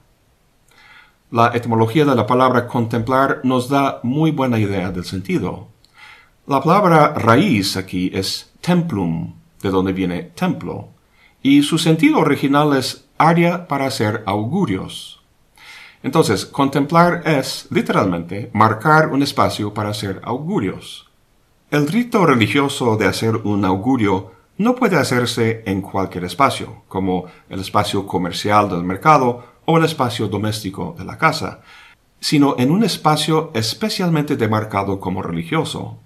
La 1.30 1.50
etimología 1.54 2.04
de 2.04 2.14
la 2.14 2.26
palabra 2.26 2.66
contemplar 2.66 3.40
nos 3.42 3.68
da 3.68 4.00
muy 4.02 4.30
buena 4.30 4.58
idea 4.58 4.92
del 4.92 5.04
sentido. 5.04 5.68
La 6.46 6.60
palabra 6.60 7.14
raíz 7.14 7.76
aquí 7.76 8.10
es 8.14 8.52
templum, 8.60 9.34
de 9.60 9.70
donde 9.70 9.92
viene 9.92 10.22
templo, 10.22 10.88
y 11.42 11.62
su 11.62 11.78
sentido 11.78 12.18
original 12.18 12.76
es 12.76 13.06
área 13.18 13.66
para 13.66 13.86
hacer 13.86 14.22
augurios. 14.26 15.15
Entonces, 16.02 16.46
contemplar 16.46 17.22
es, 17.24 17.66
literalmente, 17.70 18.50
marcar 18.52 19.08
un 19.08 19.22
espacio 19.22 19.74
para 19.74 19.90
hacer 19.90 20.20
augurios. 20.24 21.10
El 21.70 21.88
rito 21.88 22.24
religioso 22.24 22.96
de 22.96 23.06
hacer 23.06 23.36
un 23.36 23.64
augurio 23.64 24.32
no 24.58 24.74
puede 24.74 24.96
hacerse 24.96 25.62
en 25.66 25.82
cualquier 25.82 26.24
espacio, 26.24 26.84
como 26.88 27.26
el 27.48 27.60
espacio 27.60 28.06
comercial 28.06 28.68
del 28.68 28.84
mercado 28.84 29.44
o 29.64 29.76
el 29.78 29.84
espacio 29.84 30.28
doméstico 30.28 30.94
de 30.96 31.04
la 31.04 31.18
casa, 31.18 31.60
sino 32.20 32.56
en 32.58 32.70
un 32.70 32.84
espacio 32.84 33.50
especialmente 33.54 34.36
demarcado 34.36 34.98
como 35.00 35.22
religioso. 35.22 35.98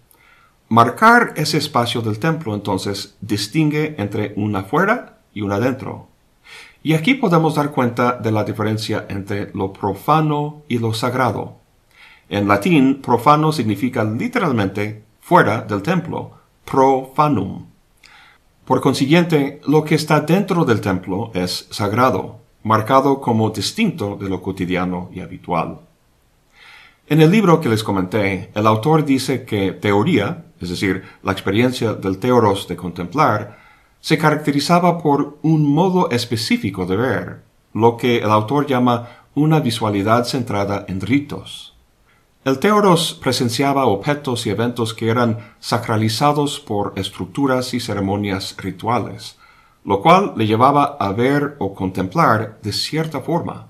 Marcar 0.68 1.34
ese 1.36 1.58
espacio 1.58 2.00
del 2.00 2.18
templo 2.18 2.54
entonces 2.54 3.16
distingue 3.20 3.96
entre 3.98 4.32
un 4.36 4.54
afuera 4.56 5.18
y 5.32 5.42
un 5.42 5.52
adentro. 5.52 6.09
Y 6.82 6.94
aquí 6.94 7.14
podemos 7.14 7.54
dar 7.54 7.70
cuenta 7.72 8.12
de 8.14 8.32
la 8.32 8.44
diferencia 8.44 9.06
entre 9.08 9.50
lo 9.52 9.72
profano 9.72 10.62
y 10.68 10.78
lo 10.78 10.94
sagrado. 10.94 11.58
En 12.28 12.48
latín, 12.48 13.02
profano 13.02 13.52
significa 13.52 14.04
literalmente 14.04 15.04
fuera 15.20 15.60
del 15.62 15.82
templo, 15.82 16.30
profanum. 16.64 17.66
Por 18.64 18.80
consiguiente, 18.80 19.60
lo 19.66 19.84
que 19.84 19.96
está 19.96 20.20
dentro 20.20 20.64
del 20.64 20.80
templo 20.80 21.32
es 21.34 21.66
sagrado, 21.70 22.38
marcado 22.62 23.20
como 23.20 23.50
distinto 23.50 24.16
de 24.16 24.28
lo 24.28 24.40
cotidiano 24.40 25.10
y 25.12 25.20
habitual. 25.20 25.80
En 27.08 27.20
el 27.20 27.30
libro 27.30 27.60
que 27.60 27.68
les 27.68 27.82
comenté, 27.82 28.52
el 28.54 28.66
autor 28.66 29.04
dice 29.04 29.44
que 29.44 29.72
teoría, 29.72 30.46
es 30.60 30.70
decir, 30.70 31.02
la 31.24 31.32
experiencia 31.32 31.94
del 31.94 32.18
teoros 32.18 32.68
de 32.68 32.76
contemplar, 32.76 33.58
se 34.00 34.18
caracterizaba 34.18 34.98
por 34.98 35.38
un 35.42 35.72
modo 35.72 36.10
específico 36.10 36.86
de 36.86 36.96
ver, 36.96 37.42
lo 37.72 37.96
que 37.96 38.18
el 38.18 38.30
autor 38.30 38.66
llama 38.66 39.08
una 39.34 39.60
visualidad 39.60 40.24
centrada 40.24 40.84
en 40.88 41.00
ritos. 41.00 41.76
El 42.42 42.58
teoros 42.58 43.18
presenciaba 43.20 43.84
objetos 43.84 44.46
y 44.46 44.50
eventos 44.50 44.94
que 44.94 45.10
eran 45.10 45.54
sacralizados 45.58 46.58
por 46.58 46.94
estructuras 46.96 47.74
y 47.74 47.80
ceremonias 47.80 48.56
rituales, 48.56 49.38
lo 49.84 50.00
cual 50.00 50.32
le 50.36 50.46
llevaba 50.46 50.96
a 50.98 51.12
ver 51.12 51.56
o 51.58 51.74
contemplar 51.74 52.58
de 52.62 52.72
cierta 52.72 53.20
forma. 53.20 53.68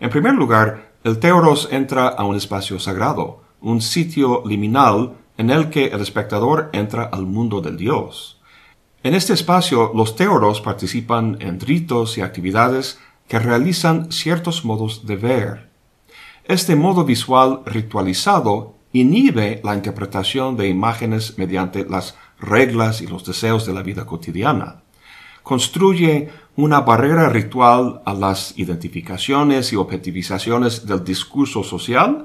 En 0.00 0.10
primer 0.10 0.34
lugar, 0.34 0.92
el 1.04 1.18
teoros 1.18 1.68
entra 1.70 2.08
a 2.08 2.24
un 2.24 2.36
espacio 2.36 2.78
sagrado, 2.78 3.42
un 3.60 3.80
sitio 3.80 4.42
liminal 4.46 5.12
en 5.36 5.50
el 5.50 5.68
que 5.68 5.86
el 5.86 6.00
espectador 6.00 6.70
entra 6.72 7.04
al 7.04 7.26
mundo 7.26 7.60
del 7.60 7.76
Dios. 7.76 8.35
En 9.06 9.14
este 9.14 9.34
espacio, 9.34 9.92
los 9.94 10.16
teoros 10.16 10.60
participan 10.60 11.36
en 11.38 11.60
ritos 11.60 12.18
y 12.18 12.22
actividades 12.22 12.98
que 13.28 13.38
realizan 13.38 14.10
ciertos 14.10 14.64
modos 14.64 15.06
de 15.06 15.14
ver. 15.14 15.70
Este 16.42 16.74
modo 16.74 17.04
visual 17.04 17.60
ritualizado 17.66 18.74
inhibe 18.92 19.60
la 19.62 19.76
interpretación 19.76 20.56
de 20.56 20.66
imágenes 20.66 21.38
mediante 21.38 21.86
las 21.88 22.16
reglas 22.40 23.00
y 23.00 23.06
los 23.06 23.24
deseos 23.24 23.64
de 23.64 23.74
la 23.74 23.84
vida 23.84 24.06
cotidiana. 24.06 24.82
Construye 25.44 26.28
una 26.56 26.80
barrera 26.80 27.28
ritual 27.28 28.02
a 28.04 28.12
las 28.12 28.58
identificaciones 28.58 29.72
y 29.72 29.76
objetivizaciones 29.76 30.84
del 30.84 31.04
discurso 31.04 31.62
social 31.62 32.24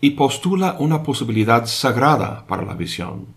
y 0.00 0.10
postula 0.10 0.74
una 0.80 1.04
posibilidad 1.04 1.66
sagrada 1.66 2.44
para 2.48 2.64
la 2.64 2.74
visión. 2.74 3.35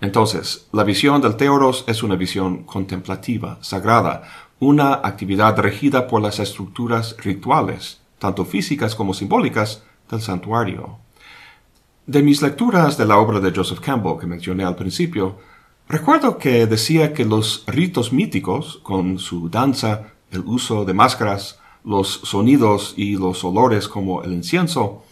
Entonces, 0.00 0.66
la 0.72 0.84
visión 0.84 1.20
del 1.20 1.36
Teoros 1.36 1.84
es 1.86 2.02
una 2.02 2.16
visión 2.16 2.64
contemplativa, 2.64 3.58
sagrada, 3.60 4.22
una 4.58 4.94
actividad 4.94 5.58
regida 5.58 6.06
por 6.06 6.22
las 6.22 6.38
estructuras 6.38 7.16
rituales, 7.18 8.00
tanto 8.18 8.44
físicas 8.44 8.94
como 8.94 9.14
simbólicas, 9.14 9.82
del 10.10 10.20
santuario. 10.20 10.98
De 12.06 12.22
mis 12.22 12.42
lecturas 12.42 12.96
de 12.96 13.06
la 13.06 13.18
obra 13.18 13.40
de 13.40 13.52
Joseph 13.52 13.80
Campbell 13.80 14.18
que 14.18 14.26
mencioné 14.26 14.64
al 14.64 14.74
principio, 14.74 15.38
recuerdo 15.88 16.38
que 16.38 16.66
decía 16.66 17.12
que 17.12 17.24
los 17.24 17.64
ritos 17.66 18.12
míticos, 18.12 18.80
con 18.82 19.18
su 19.18 19.48
danza, 19.48 20.14
el 20.30 20.40
uso 20.40 20.84
de 20.84 20.94
máscaras, 20.94 21.60
los 21.84 22.20
sonidos 22.24 22.94
y 22.96 23.16
los 23.16 23.44
olores 23.44 23.88
como 23.88 24.22
el 24.22 24.32
incienso, 24.32 25.04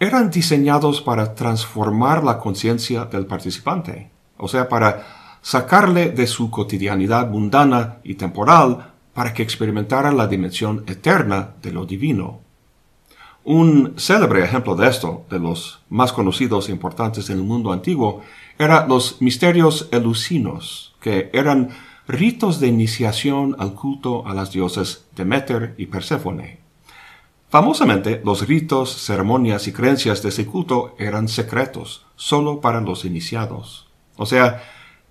eran 0.00 0.30
diseñados 0.30 1.00
para 1.00 1.34
transformar 1.34 2.22
la 2.22 2.38
conciencia 2.38 3.04
del 3.04 3.26
participante, 3.26 4.10
o 4.36 4.46
sea, 4.48 4.68
para 4.68 5.38
sacarle 5.42 6.10
de 6.10 6.26
su 6.26 6.50
cotidianidad 6.50 7.28
mundana 7.28 7.98
y 8.04 8.14
temporal 8.14 8.92
para 9.12 9.34
que 9.34 9.42
experimentara 9.42 10.12
la 10.12 10.28
dimensión 10.28 10.84
eterna 10.86 11.54
de 11.62 11.72
lo 11.72 11.86
divino. 11.86 12.40
Un 13.44 13.94
célebre 13.96 14.44
ejemplo 14.44 14.76
de 14.76 14.88
esto, 14.88 15.24
de 15.30 15.38
los 15.38 15.80
más 15.88 16.12
conocidos 16.12 16.68
e 16.68 16.72
importantes 16.72 17.30
en 17.30 17.38
el 17.38 17.44
mundo 17.44 17.72
antiguo, 17.72 18.20
eran 18.58 18.88
los 18.88 19.22
misterios 19.22 19.88
elusinos, 19.90 20.94
que 21.00 21.30
eran 21.32 21.70
ritos 22.06 22.60
de 22.60 22.68
iniciación 22.68 23.56
al 23.58 23.74
culto 23.74 24.26
a 24.26 24.34
las 24.34 24.52
dioses 24.52 25.06
Demeter 25.16 25.74
y 25.78 25.86
Perséfone. 25.86 26.67
Famosamente, 27.50 28.20
los 28.24 28.46
ritos, 28.46 28.94
ceremonias 28.94 29.68
y 29.68 29.72
creencias 29.72 30.22
de 30.22 30.28
ese 30.28 30.44
culto 30.44 30.94
eran 30.98 31.28
secretos, 31.28 32.04
solo 32.14 32.60
para 32.60 32.82
los 32.82 33.06
iniciados. 33.06 33.88
O 34.16 34.26
sea, 34.26 34.62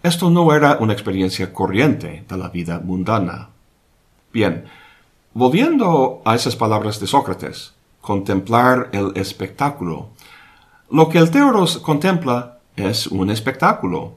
esto 0.04 0.30
no 0.30 0.54
era 0.54 0.78
una 0.80 0.94
experiencia 0.94 1.52
corriente 1.52 2.26
de 2.30 2.38
la 2.38 2.50
vida 2.50 2.80
mundana. 2.80 3.50
Bien, 4.32 4.66
volviendo 5.34 6.22
a 6.26 6.36
esas 6.36 6.56
palabras 6.56 7.00
de 7.00 7.08
Sócrates, 7.08 7.74
contemplar 8.02 8.90
el 8.92 9.14
espectáculo. 9.16 10.10
Lo 10.92 11.10
que 11.10 11.18
el 11.18 11.32
Teoros 11.32 11.80
contempla 11.80 12.60
es 12.76 13.08
un 13.08 13.32
espectáculo. 13.32 14.14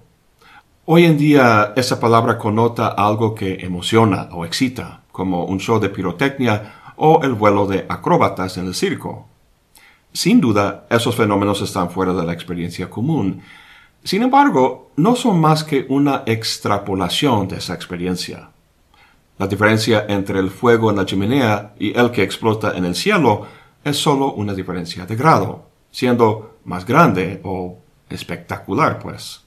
Hoy 0.84 1.06
en 1.06 1.16
día 1.16 1.72
esa 1.74 1.98
palabra 1.98 2.36
connota 2.36 2.88
algo 2.88 3.34
que 3.34 3.54
emociona 3.64 4.28
o 4.32 4.44
excita, 4.44 5.00
como 5.10 5.44
un 5.44 5.58
show 5.58 5.80
de 5.80 5.88
pirotecnia 5.88 6.79
o 7.02 7.22
el 7.22 7.32
vuelo 7.32 7.66
de 7.66 7.86
acróbatas 7.88 8.58
en 8.58 8.66
el 8.66 8.74
circo. 8.74 9.26
Sin 10.12 10.38
duda, 10.38 10.86
esos 10.90 11.16
fenómenos 11.16 11.62
están 11.62 11.90
fuera 11.90 12.12
de 12.12 12.24
la 12.24 12.34
experiencia 12.34 12.90
común. 12.90 13.40
Sin 14.04 14.22
embargo, 14.22 14.90
no 14.96 15.16
son 15.16 15.40
más 15.40 15.64
que 15.64 15.86
una 15.88 16.24
extrapolación 16.26 17.48
de 17.48 17.56
esa 17.56 17.72
experiencia. 17.72 18.50
La 19.38 19.46
diferencia 19.46 20.04
entre 20.08 20.40
el 20.40 20.50
fuego 20.50 20.90
en 20.90 20.96
la 20.96 21.06
chimenea 21.06 21.72
y 21.78 21.98
el 21.98 22.10
que 22.10 22.22
explota 22.22 22.76
en 22.76 22.84
el 22.84 22.94
cielo 22.94 23.46
es 23.82 23.96
solo 23.96 24.34
una 24.34 24.52
diferencia 24.52 25.06
de 25.06 25.16
grado, 25.16 25.70
siendo 25.90 26.58
más 26.66 26.84
grande 26.84 27.40
o 27.44 27.78
espectacular, 28.10 28.98
pues. 28.98 29.40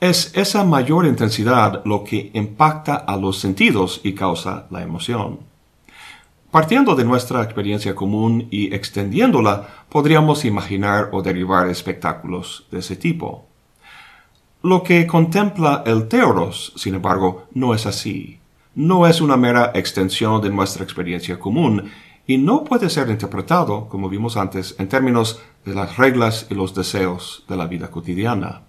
Es 0.00 0.30
esa 0.36 0.62
mayor 0.62 1.04
intensidad 1.04 1.82
lo 1.84 2.04
que 2.04 2.30
impacta 2.32 2.94
a 2.94 3.16
los 3.16 3.40
sentidos 3.40 4.00
y 4.04 4.14
causa 4.14 4.68
la 4.70 4.82
emoción. 4.82 5.47
Partiendo 6.50 6.94
de 6.94 7.04
nuestra 7.04 7.42
experiencia 7.42 7.94
común 7.94 8.48
y 8.50 8.74
extendiéndola, 8.74 9.84
podríamos 9.90 10.46
imaginar 10.46 11.10
o 11.12 11.20
derivar 11.20 11.68
espectáculos 11.68 12.66
de 12.70 12.78
ese 12.78 12.96
tipo. 12.96 13.46
Lo 14.62 14.82
que 14.82 15.06
contempla 15.06 15.82
el 15.84 16.08
teoros, 16.08 16.72
sin 16.76 16.94
embargo, 16.94 17.46
no 17.52 17.74
es 17.74 17.84
así. 17.84 18.40
No 18.74 19.06
es 19.06 19.20
una 19.20 19.36
mera 19.36 19.72
extensión 19.74 20.40
de 20.40 20.48
nuestra 20.48 20.84
experiencia 20.84 21.38
común 21.38 21.90
y 22.26 22.38
no 22.38 22.64
puede 22.64 22.88
ser 22.88 23.10
interpretado, 23.10 23.88
como 23.88 24.08
vimos 24.08 24.36
antes, 24.36 24.74
en 24.78 24.88
términos 24.88 25.40
de 25.66 25.74
las 25.74 25.98
reglas 25.98 26.46
y 26.48 26.54
los 26.54 26.74
deseos 26.74 27.44
de 27.48 27.56
la 27.56 27.66
vida 27.66 27.90
cotidiana. 27.90 28.62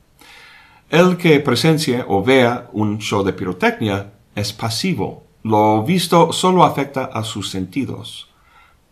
El 0.90 1.18
que 1.18 1.40
presencie 1.40 2.04
o 2.08 2.24
vea 2.24 2.70
un 2.74 3.00
show 3.00 3.24
de 3.24 3.34
pirotecnia 3.34 4.12
es 4.36 4.52
pasivo, 4.52 5.24
lo 5.44 5.84
visto 5.84 6.34
solo 6.34 6.64
afecta 6.64 7.06
a 7.06 7.24
sus 7.24 7.50
sentidos. 7.50 8.30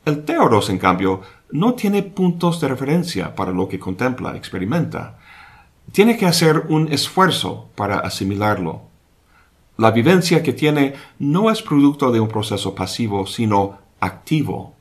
El 0.06 0.24
teoros, 0.24 0.70
en 0.70 0.77
cambio, 0.77 1.22
no 1.51 1.74
tiene 1.74 2.04
puntos 2.04 2.62
de 2.62 2.70
referencia 2.70 3.36
para 3.36 3.51
lo 3.51 3.68
que 3.68 3.80
contempla, 3.80 4.36
experimenta. 4.36 5.18
Tiene 5.92 6.18
que 6.18 6.25
hacer 6.25 6.66
un 6.70 6.92
esfuerzo 6.92 7.70
para 7.75 8.00
asimilarlo. 8.00 8.84
La 9.77 9.92
vivencia 9.92 10.42
que 10.42 10.54
tiene 10.54 10.94
no 11.20 11.51
es 11.51 11.62
producto 11.62 12.12
de 12.12 12.20
un 12.20 12.27
proceso 12.27 12.74
pasivo, 12.74 13.27
sino 13.27 13.77
activo. 14.00 14.74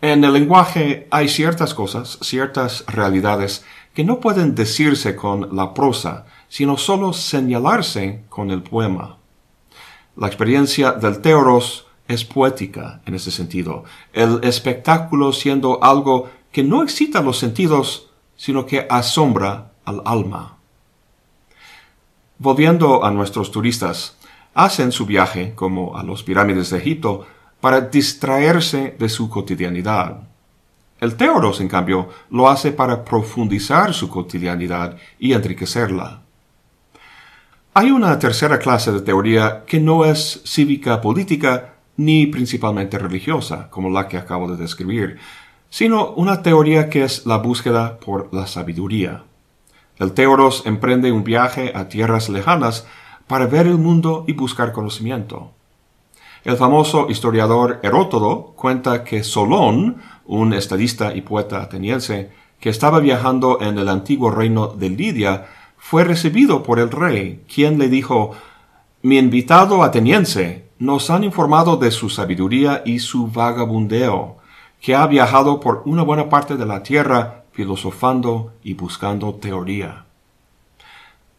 En 0.00 0.24
el 0.24 0.32
lenguaje 0.32 1.06
hay 1.10 1.28
ciertas 1.28 1.74
cosas, 1.74 2.18
ciertas 2.22 2.84
realidades 2.86 3.64
que 3.94 4.04
no 4.04 4.20
pueden 4.20 4.54
decirse 4.54 5.14
con 5.14 5.54
la 5.54 5.74
prosa, 5.74 6.26
sino 6.48 6.76
solo 6.76 7.12
señalarse 7.12 8.24
con 8.28 8.50
el 8.50 8.62
poema. 8.62 9.18
La 10.16 10.26
experiencia 10.26 10.92
del 10.92 11.20
teoros 11.20 11.86
es 12.06 12.24
poética 12.24 13.00
en 13.06 13.14
ese 13.14 13.30
sentido, 13.30 13.84
el 14.12 14.40
espectáculo 14.42 15.32
siendo 15.32 15.82
algo 15.82 16.30
que 16.50 16.62
no 16.62 16.82
excita 16.82 17.22
los 17.22 17.38
sentidos, 17.38 18.10
sino 18.36 18.66
que 18.66 18.86
asombra 18.90 19.72
al 19.84 20.02
alma. 20.04 20.58
Volviendo 22.38 23.04
a 23.04 23.10
nuestros 23.10 23.50
turistas, 23.50 24.18
hacen 24.52 24.92
su 24.92 25.06
viaje, 25.06 25.54
como 25.54 25.96
a 25.96 26.02
los 26.02 26.22
pirámides 26.22 26.70
de 26.70 26.78
Egipto, 26.78 27.26
para 27.60 27.80
distraerse 27.80 28.96
de 28.98 29.08
su 29.08 29.30
cotidianidad. 29.30 30.28
El 31.00 31.16
teoros, 31.16 31.60
en 31.60 31.68
cambio, 31.68 32.10
lo 32.30 32.48
hace 32.48 32.72
para 32.72 33.04
profundizar 33.04 33.94
su 33.94 34.08
cotidianidad 34.08 34.96
y 35.18 35.32
enriquecerla. 35.32 36.21
Hay 37.74 37.90
una 37.90 38.18
tercera 38.18 38.58
clase 38.58 38.92
de 38.92 39.00
teoría 39.00 39.64
que 39.66 39.80
no 39.80 40.04
es 40.04 40.42
cívica 40.44 41.00
política 41.00 41.76
ni 41.96 42.26
principalmente 42.26 42.98
religiosa, 42.98 43.70
como 43.70 43.88
la 43.88 44.08
que 44.08 44.18
acabo 44.18 44.46
de 44.50 44.58
describir, 44.58 45.16
sino 45.70 46.10
una 46.10 46.42
teoría 46.42 46.90
que 46.90 47.02
es 47.02 47.24
la 47.24 47.38
búsqueda 47.38 47.98
por 47.98 48.28
la 48.34 48.46
sabiduría. 48.46 49.22
El 49.96 50.12
teoros 50.12 50.64
emprende 50.66 51.12
un 51.12 51.24
viaje 51.24 51.72
a 51.74 51.88
tierras 51.88 52.28
lejanas 52.28 52.86
para 53.26 53.46
ver 53.46 53.66
el 53.66 53.78
mundo 53.78 54.24
y 54.28 54.34
buscar 54.34 54.72
conocimiento. 54.72 55.52
El 56.44 56.58
famoso 56.58 57.06
historiador 57.08 57.80
Herótodo 57.82 58.52
cuenta 58.54 59.02
que 59.02 59.24
Solón, 59.24 60.02
un 60.26 60.52
estadista 60.52 61.14
y 61.14 61.22
poeta 61.22 61.62
ateniense, 61.62 62.32
que 62.60 62.68
estaba 62.68 63.00
viajando 63.00 63.62
en 63.62 63.78
el 63.78 63.88
antiguo 63.88 64.30
reino 64.30 64.66
de 64.66 64.90
Lidia, 64.90 65.46
fue 65.84 66.04
recibido 66.04 66.62
por 66.62 66.78
el 66.78 66.90
rey, 66.90 67.44
quien 67.52 67.76
le 67.76 67.88
dijo, 67.88 68.30
Mi 69.02 69.18
invitado 69.18 69.82
ateniense, 69.82 70.68
nos 70.78 71.10
han 71.10 71.24
informado 71.24 71.76
de 71.76 71.90
su 71.90 72.08
sabiduría 72.08 72.82
y 72.86 73.00
su 73.00 73.26
vagabundeo, 73.26 74.38
que 74.80 74.94
ha 74.94 75.06
viajado 75.08 75.58
por 75.58 75.82
una 75.84 76.02
buena 76.02 76.28
parte 76.28 76.56
de 76.56 76.64
la 76.64 76.84
tierra 76.84 77.44
filosofando 77.50 78.52
y 78.62 78.74
buscando 78.74 79.34
teoría. 79.34 80.06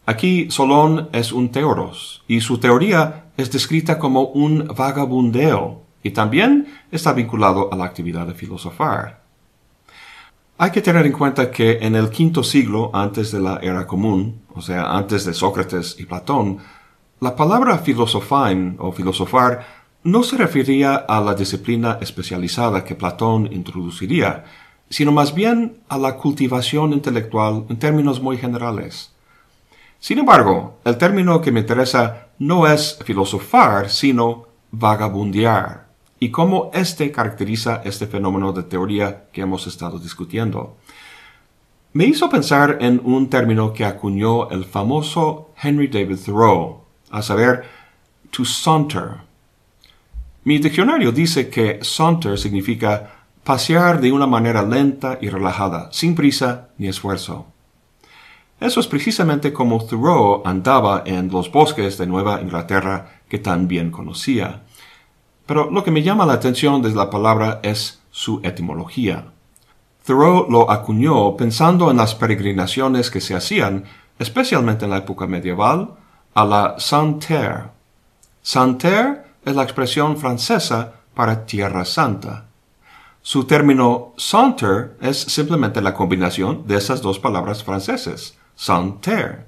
Aquí 0.06 0.50
Solón 0.50 1.08
es 1.12 1.32
un 1.32 1.48
teoros, 1.48 2.22
y 2.28 2.42
su 2.42 2.58
teoría 2.58 3.24
es 3.38 3.50
descrita 3.50 3.98
como 3.98 4.26
un 4.26 4.68
vagabundeo, 4.68 5.80
y 6.02 6.10
también 6.10 6.68
está 6.92 7.14
vinculado 7.14 7.72
a 7.72 7.76
la 7.76 7.86
actividad 7.86 8.26
de 8.26 8.34
filosofar. 8.34 9.23
Hay 10.56 10.70
que 10.70 10.82
tener 10.82 11.04
en 11.04 11.12
cuenta 11.12 11.50
que 11.50 11.78
en 11.80 11.96
el 11.96 12.10
quinto 12.10 12.44
siglo 12.44 12.90
antes 12.94 13.32
de 13.32 13.40
la 13.40 13.58
era 13.60 13.88
común, 13.88 14.42
o 14.54 14.62
sea, 14.62 14.96
antes 14.96 15.24
de 15.24 15.34
Sócrates 15.34 15.96
y 15.98 16.06
Platón, 16.06 16.58
la 17.18 17.34
palabra 17.34 17.78
filosofain 17.78 18.76
o 18.78 18.92
filosofar 18.92 19.66
no 20.04 20.22
se 20.22 20.36
refería 20.36 20.94
a 20.94 21.20
la 21.20 21.34
disciplina 21.34 21.98
especializada 22.00 22.84
que 22.84 22.94
Platón 22.94 23.52
introduciría, 23.52 24.44
sino 24.88 25.10
más 25.10 25.34
bien 25.34 25.78
a 25.88 25.98
la 25.98 26.16
cultivación 26.16 26.92
intelectual 26.92 27.64
en 27.68 27.76
términos 27.76 28.22
muy 28.22 28.36
generales. 28.36 29.12
Sin 29.98 30.20
embargo, 30.20 30.78
el 30.84 30.96
término 30.98 31.40
que 31.40 31.50
me 31.50 31.60
interesa 31.60 32.28
no 32.38 32.68
es 32.68 33.00
filosofar, 33.04 33.90
sino 33.90 34.44
vagabundear 34.70 35.83
y 36.24 36.30
cómo 36.30 36.70
éste 36.72 37.12
caracteriza 37.12 37.82
este 37.84 38.06
fenómeno 38.06 38.50
de 38.54 38.62
teoría 38.62 39.26
que 39.30 39.42
hemos 39.42 39.66
estado 39.66 39.98
discutiendo. 39.98 40.78
Me 41.92 42.06
hizo 42.06 42.30
pensar 42.30 42.78
en 42.80 42.98
un 43.04 43.28
término 43.28 43.74
que 43.74 43.84
acuñó 43.84 44.48
el 44.48 44.64
famoso 44.64 45.50
Henry 45.62 45.88
David 45.88 46.16
Thoreau, 46.24 46.80
a 47.10 47.20
saber, 47.20 47.64
to 48.30 48.42
saunter. 48.42 49.20
Mi 50.44 50.56
diccionario 50.56 51.12
dice 51.12 51.50
que 51.50 51.80
saunter 51.82 52.38
significa 52.38 53.26
pasear 53.44 54.00
de 54.00 54.10
una 54.10 54.26
manera 54.26 54.62
lenta 54.62 55.18
y 55.20 55.28
relajada, 55.28 55.90
sin 55.92 56.14
prisa 56.14 56.70
ni 56.78 56.88
esfuerzo. 56.88 57.48
Eso 58.60 58.80
es 58.80 58.86
precisamente 58.86 59.52
como 59.52 59.84
Thoreau 59.84 60.40
andaba 60.46 61.02
en 61.04 61.30
los 61.30 61.52
bosques 61.52 61.98
de 61.98 62.06
Nueva 62.06 62.40
Inglaterra 62.40 63.20
que 63.28 63.36
tan 63.36 63.68
bien 63.68 63.90
conocía. 63.90 64.62
Pero 65.46 65.70
lo 65.70 65.84
que 65.84 65.90
me 65.90 66.02
llama 66.02 66.26
la 66.26 66.34
atención 66.34 66.82
de 66.82 66.90
la 66.90 67.10
palabra 67.10 67.60
es 67.62 68.00
su 68.10 68.40
etimología. 68.42 69.26
Thoreau 70.06 70.46
lo 70.50 70.70
acuñó 70.70 71.36
pensando 71.36 71.90
en 71.90 71.96
las 71.96 72.14
peregrinaciones 72.14 73.10
que 73.10 73.20
se 73.20 73.34
hacían, 73.34 73.84
especialmente 74.18 74.84
en 74.84 74.90
la 74.90 74.98
época 74.98 75.26
medieval, 75.26 75.94
a 76.34 76.44
la 76.44 76.74
Sainte-Terre. 76.78 77.70
Sainte-Terre 78.42 79.24
es 79.44 79.56
la 79.56 79.62
expresión 79.62 80.16
francesa 80.16 80.92
para 81.14 81.46
Tierra 81.46 81.84
Santa. 81.84 82.46
Su 83.26 83.44
término 83.44 84.12
saunter 84.18 84.98
es 85.00 85.18
simplemente 85.18 85.80
la 85.80 85.94
combinación 85.94 86.66
de 86.66 86.76
esas 86.76 87.00
dos 87.00 87.18
palabras 87.18 87.64
franceses, 87.64 88.36
sainte 88.54 89.46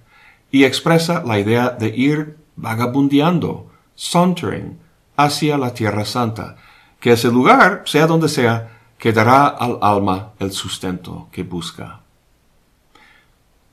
y 0.51 0.65
expresa 0.65 1.23
la 1.27 1.39
idea 1.39 1.69
de 1.69 1.89
ir 1.89 2.39
vagabundeando, 2.57 3.71
sauntering, 3.95 4.79
hacia 5.17 5.59
la 5.59 5.73
Tierra 5.73 6.05
Santa, 6.05 6.57
que 7.01 7.13
ese 7.13 7.29
lugar, 7.29 7.83
sea 7.87 8.07
donde 8.07 8.29
sea, 8.29 8.77
que 8.99 9.13
dará 9.13 9.47
al 9.47 9.79
alma 9.83 10.33
el 10.39 10.53
sustento 10.53 11.29
que 11.31 11.43
busca. 11.43 12.01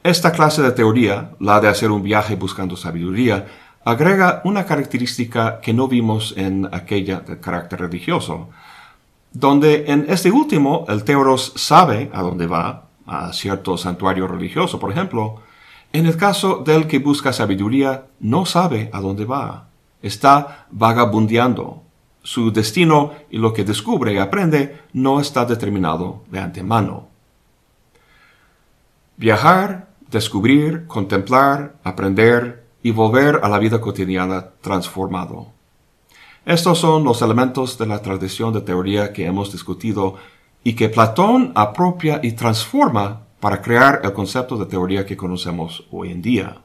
Esta 0.03 0.31
clase 0.31 0.61
de 0.61 0.71
teoría, 0.71 1.31
la 1.39 1.61
de 1.61 1.69
hacer 1.69 1.89
un 1.89 2.03
viaje 2.03 2.35
buscando 2.35 2.75
sabiduría, 2.75 3.47
agrega 3.85 4.41
una 4.43 4.65
característica 4.65 5.61
que 5.61 5.73
no 5.73 5.87
vimos 5.87 6.33
en 6.37 6.67
aquella 6.71 7.21
de 7.21 7.39
carácter 7.39 7.79
religioso, 7.79 8.49
donde 9.31 9.85
en 9.87 10.05
este 10.09 10.29
último 10.29 10.85
el 10.89 11.03
teoros 11.03 11.53
sabe 11.55 12.11
a 12.13 12.21
dónde 12.21 12.47
va, 12.47 12.87
a 13.05 13.33
cierto 13.33 13.77
santuario 13.77 14.27
religioso, 14.27 14.79
por 14.79 14.91
ejemplo, 14.91 15.41
en 15.91 16.05
el 16.05 16.17
caso 16.17 16.63
del 16.65 16.87
que 16.87 16.99
busca 16.99 17.33
sabiduría 17.33 18.05
no 18.19 18.45
sabe 18.45 18.89
a 18.93 18.99
dónde 18.99 19.25
va 19.25 19.67
está 20.03 20.67
vagabundeando. 20.69 21.81
Su 22.21 22.51
destino 22.51 23.13
y 23.31 23.37
lo 23.39 23.51
que 23.51 23.63
descubre 23.63 24.13
y 24.13 24.17
aprende 24.17 24.81
no 24.93 25.19
está 25.19 25.45
determinado 25.45 26.21
de 26.29 26.39
antemano. 26.39 27.07
Viajar, 29.17 29.87
descubrir, 30.11 30.85
contemplar, 30.85 31.75
aprender 31.83 32.65
y 32.83 32.91
volver 32.91 33.39
a 33.41 33.49
la 33.49 33.57
vida 33.57 33.81
cotidiana 33.81 34.49
transformado. 34.61 35.47
Estos 36.45 36.77
son 36.77 37.03
los 37.03 37.21
elementos 37.21 37.77
de 37.77 37.87
la 37.87 38.01
tradición 38.01 38.53
de 38.53 38.61
teoría 38.61 39.13
que 39.13 39.25
hemos 39.25 39.51
discutido 39.51 40.15
y 40.63 40.73
que 40.73 40.89
Platón 40.89 41.51
apropia 41.55 42.19
y 42.21 42.33
transforma 42.33 43.21
para 43.39 43.61
crear 43.61 44.01
el 44.03 44.13
concepto 44.13 44.57
de 44.57 44.65
teoría 44.65 45.05
que 45.05 45.17
conocemos 45.17 45.85
hoy 45.91 46.11
en 46.11 46.21
día. 46.21 46.62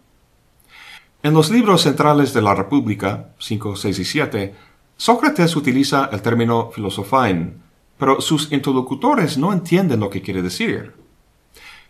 En 1.21 1.35
los 1.35 1.51
libros 1.51 1.83
centrales 1.83 2.33
de 2.33 2.43
la 2.43 2.55
República, 2.55 3.31
5, 3.41 3.75
6 3.75 3.99
y 3.99 4.05
7, 4.05 4.55
Sócrates 4.97 5.57
utiliza 5.57 6.09
el 6.13 6.23
término 6.23 6.71
filosofain, 6.71 7.61
pero 7.99 8.21
sus 8.21 8.53
interlocutores 8.53 9.37
no 9.37 9.53
entienden 9.53 9.99
lo 9.99 10.11
que 10.11 10.23
quiere 10.23 10.43
decir. 10.43 10.95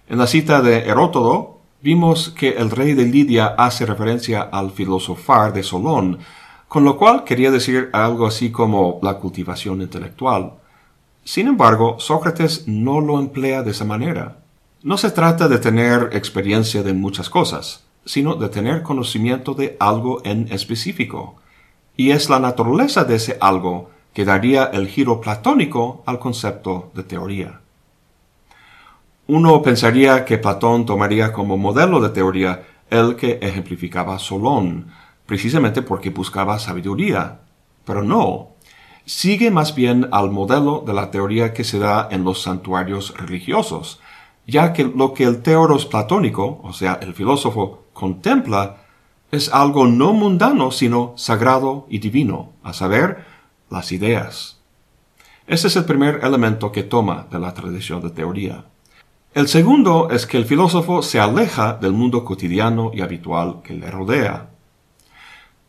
En 0.09 0.17
la 0.17 0.27
cita 0.27 0.63
de 0.63 0.79
Herótodo, 0.79 1.59
vimos 1.83 2.31
que 2.31 2.57
el 2.57 2.71
rey 2.71 2.95
de 2.95 3.05
Lidia 3.05 3.49
hace 3.49 3.85
referencia 3.85 4.41
al 4.41 4.71
filosofar 4.71 5.53
de 5.53 5.63
Solón, 5.63 6.21
con 6.67 6.85
lo 6.85 6.97
cual 6.97 7.25
quería 7.25 7.51
decir 7.51 7.91
algo 7.93 8.27
así 8.27 8.51
como 8.51 8.99
la 9.03 9.19
cultivación 9.19 9.83
intelectual. 9.83 10.55
Sin 11.23 11.49
embargo, 11.49 11.97
Sócrates 11.99 12.67
no 12.67 13.03
lo 13.03 13.19
emplea 13.19 13.63
de 13.63 13.73
esa 13.73 13.85
manera. 13.85 14.39
No 14.83 14.97
se 14.97 15.11
trata 15.11 15.49
de 15.49 15.59
tener 15.59 16.09
experiencia 16.13 16.83
de 16.83 16.95
muchas 16.95 17.29
cosas, 17.29 17.85
sino 18.09 18.37
de 18.37 18.49
tener 18.49 18.83
conocimiento 18.83 19.53
de 19.53 19.77
algo 19.79 20.23
en 20.25 20.51
específico. 20.51 21.37
Y 21.95 22.13
es 22.13 22.31
la 22.31 22.39
naturaleza 22.39 23.05
de 23.05 23.17
ese 23.17 23.37
algo 23.39 23.91
que 24.15 24.25
daría 24.25 24.65
el 24.65 24.89
giro 24.89 25.21
platónico 25.21 26.03
al 26.07 26.19
concepto 26.19 26.91
de 26.95 27.03
teoría. 27.03 27.61
Uno 29.27 29.61
pensaría 29.61 30.25
que 30.25 30.39
Platón 30.39 30.87
tomaría 30.87 31.35
como 31.35 31.59
modelo 31.59 32.01
de 32.01 32.09
teoría 32.09 32.63
el 32.89 33.15
que 33.15 33.41
ejemplificaba 33.43 34.19
Solón, 34.19 34.91
precisamente 35.27 35.83
porque 35.83 36.09
buscaba 36.09 36.59
sabiduría. 36.59 37.41
Pero 37.85 38.03
no. 38.03 38.53
Sigue 39.05 39.51
más 39.51 39.75
bien 39.75 40.09
al 40.13 40.31
modelo 40.31 40.83
de 40.87 40.95
la 40.95 41.11
teoría 41.11 41.53
que 41.53 41.63
se 41.63 41.79
da 41.79 42.09
en 42.11 42.25
los 42.25 42.41
santuarios 42.41 43.15
religiosos, 43.19 44.01
ya 44.47 44.73
que 44.73 44.85
lo 44.85 45.13
que 45.13 45.25
el 45.25 45.43
teoros 45.43 45.85
platónico, 45.85 46.61
o 46.63 46.73
sea, 46.73 46.99
el 47.03 47.13
filósofo, 47.13 47.85
contempla, 47.99 48.77
es 49.33 49.53
algo 49.53 49.89
no 49.89 50.13
mundano, 50.13 50.71
sino 50.71 51.15
sagrado 51.17 51.87
y 51.91 51.99
divino, 51.99 52.53
a 52.63 52.73
saber, 52.73 53.25
las 53.69 53.91
ideas. 53.93 54.61
Este 55.49 55.67
es 55.67 55.77
el 55.77 55.85
primer 55.85 56.21
elemento 56.23 56.71
que 56.71 56.85
toma 56.85 57.27
de 57.31 57.41
la 57.41 57.53
tradición 57.55 58.01
de 58.01 58.11
teoría. 58.11 58.67
El 59.35 59.49
segundo 59.49 60.11
es 60.11 60.27
que 60.27 60.39
el 60.39 60.45
filósofo 60.45 61.03
se 61.03 61.19
aleja 61.19 61.75
del 61.75 61.93
mundo 61.93 62.25
cotidiano 62.25 62.93
y 62.95 63.01
habitual 63.03 63.63
que 63.63 63.75
le 63.75 63.91
rodea. 63.91 64.51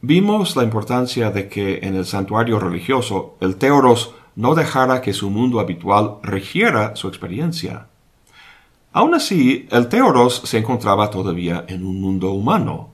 Vimos 0.01 0.55
la 0.55 0.63
importancia 0.63 1.31
de 1.31 1.49
que 1.49 1.79
en 1.81 1.95
el 1.95 2.05
santuario 2.05 2.59
religioso 2.59 3.35
el 3.41 3.57
teoros 3.57 4.13
no 4.35 4.55
dejara 4.55 5.01
que 5.01 5.13
su 5.13 5.29
mundo 5.29 5.59
habitual 5.59 6.19
regiera 6.23 6.95
su 6.95 7.09
experiencia. 7.09 7.88
Aun 8.91 9.13
así, 9.13 9.67
el 9.71 9.87
teoros 9.87 10.41
se 10.45 10.57
encontraba 10.57 11.09
todavía 11.09 11.65
en 11.67 11.85
un 11.85 12.01
mundo 12.01 12.31
humano. 12.31 12.89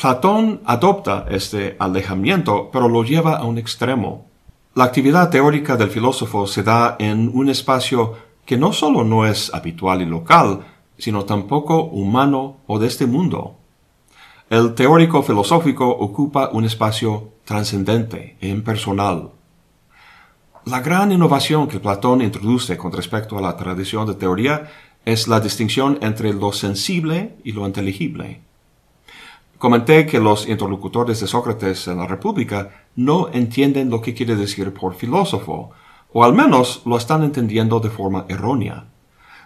Platón 0.00 0.62
adopta 0.64 1.26
este 1.30 1.76
alejamiento, 1.78 2.70
pero 2.72 2.88
lo 2.88 3.04
lleva 3.04 3.36
a 3.36 3.44
un 3.44 3.58
extremo. 3.58 4.26
La 4.74 4.84
actividad 4.84 5.30
teórica 5.30 5.76
del 5.76 5.90
filósofo 5.90 6.46
se 6.46 6.62
da 6.62 6.96
en 6.98 7.30
un 7.32 7.48
espacio 7.48 8.16
que 8.46 8.56
no 8.56 8.72
solo 8.72 9.04
no 9.04 9.26
es 9.26 9.52
habitual 9.54 10.02
y 10.02 10.06
local, 10.06 10.64
sino 10.98 11.24
tampoco 11.24 11.84
humano 11.84 12.56
o 12.66 12.78
de 12.78 12.86
este 12.86 13.06
mundo. 13.06 13.56
El 14.50 14.74
teórico 14.74 15.22
filosófico 15.22 15.88
ocupa 15.88 16.50
un 16.52 16.64
espacio 16.64 17.32
trascendente 17.44 18.36
e 18.40 18.48
impersonal. 18.48 19.30
La 20.66 20.80
gran 20.80 21.12
innovación 21.12 21.68
que 21.68 21.78
Platón 21.78 22.22
introduce 22.22 22.76
con 22.78 22.90
respecto 22.90 23.36
a 23.36 23.42
la 23.42 23.56
tradición 23.56 24.06
de 24.06 24.14
teoría 24.14 24.70
es 25.04 25.28
la 25.28 25.40
distinción 25.40 25.98
entre 26.02 26.32
lo 26.32 26.52
sensible 26.52 27.34
y 27.44 27.52
lo 27.52 27.66
inteligible. 27.66 28.40
Comenté 29.58 30.06
que 30.06 30.20
los 30.20 30.48
interlocutores 30.48 31.20
de 31.20 31.26
Sócrates 31.26 31.88
en 31.88 31.98
la 31.98 32.06
República 32.06 32.86
no 32.96 33.28
entienden 33.32 33.90
lo 33.90 34.00
que 34.00 34.14
quiere 34.14 34.36
decir 34.36 34.72
por 34.74 34.94
filósofo, 34.94 35.70
o 36.12 36.24
al 36.24 36.32
menos 36.32 36.82
lo 36.84 36.96
están 36.96 37.22
entendiendo 37.22 37.80
de 37.80 37.90
forma 37.90 38.26
errónea. 38.28 38.84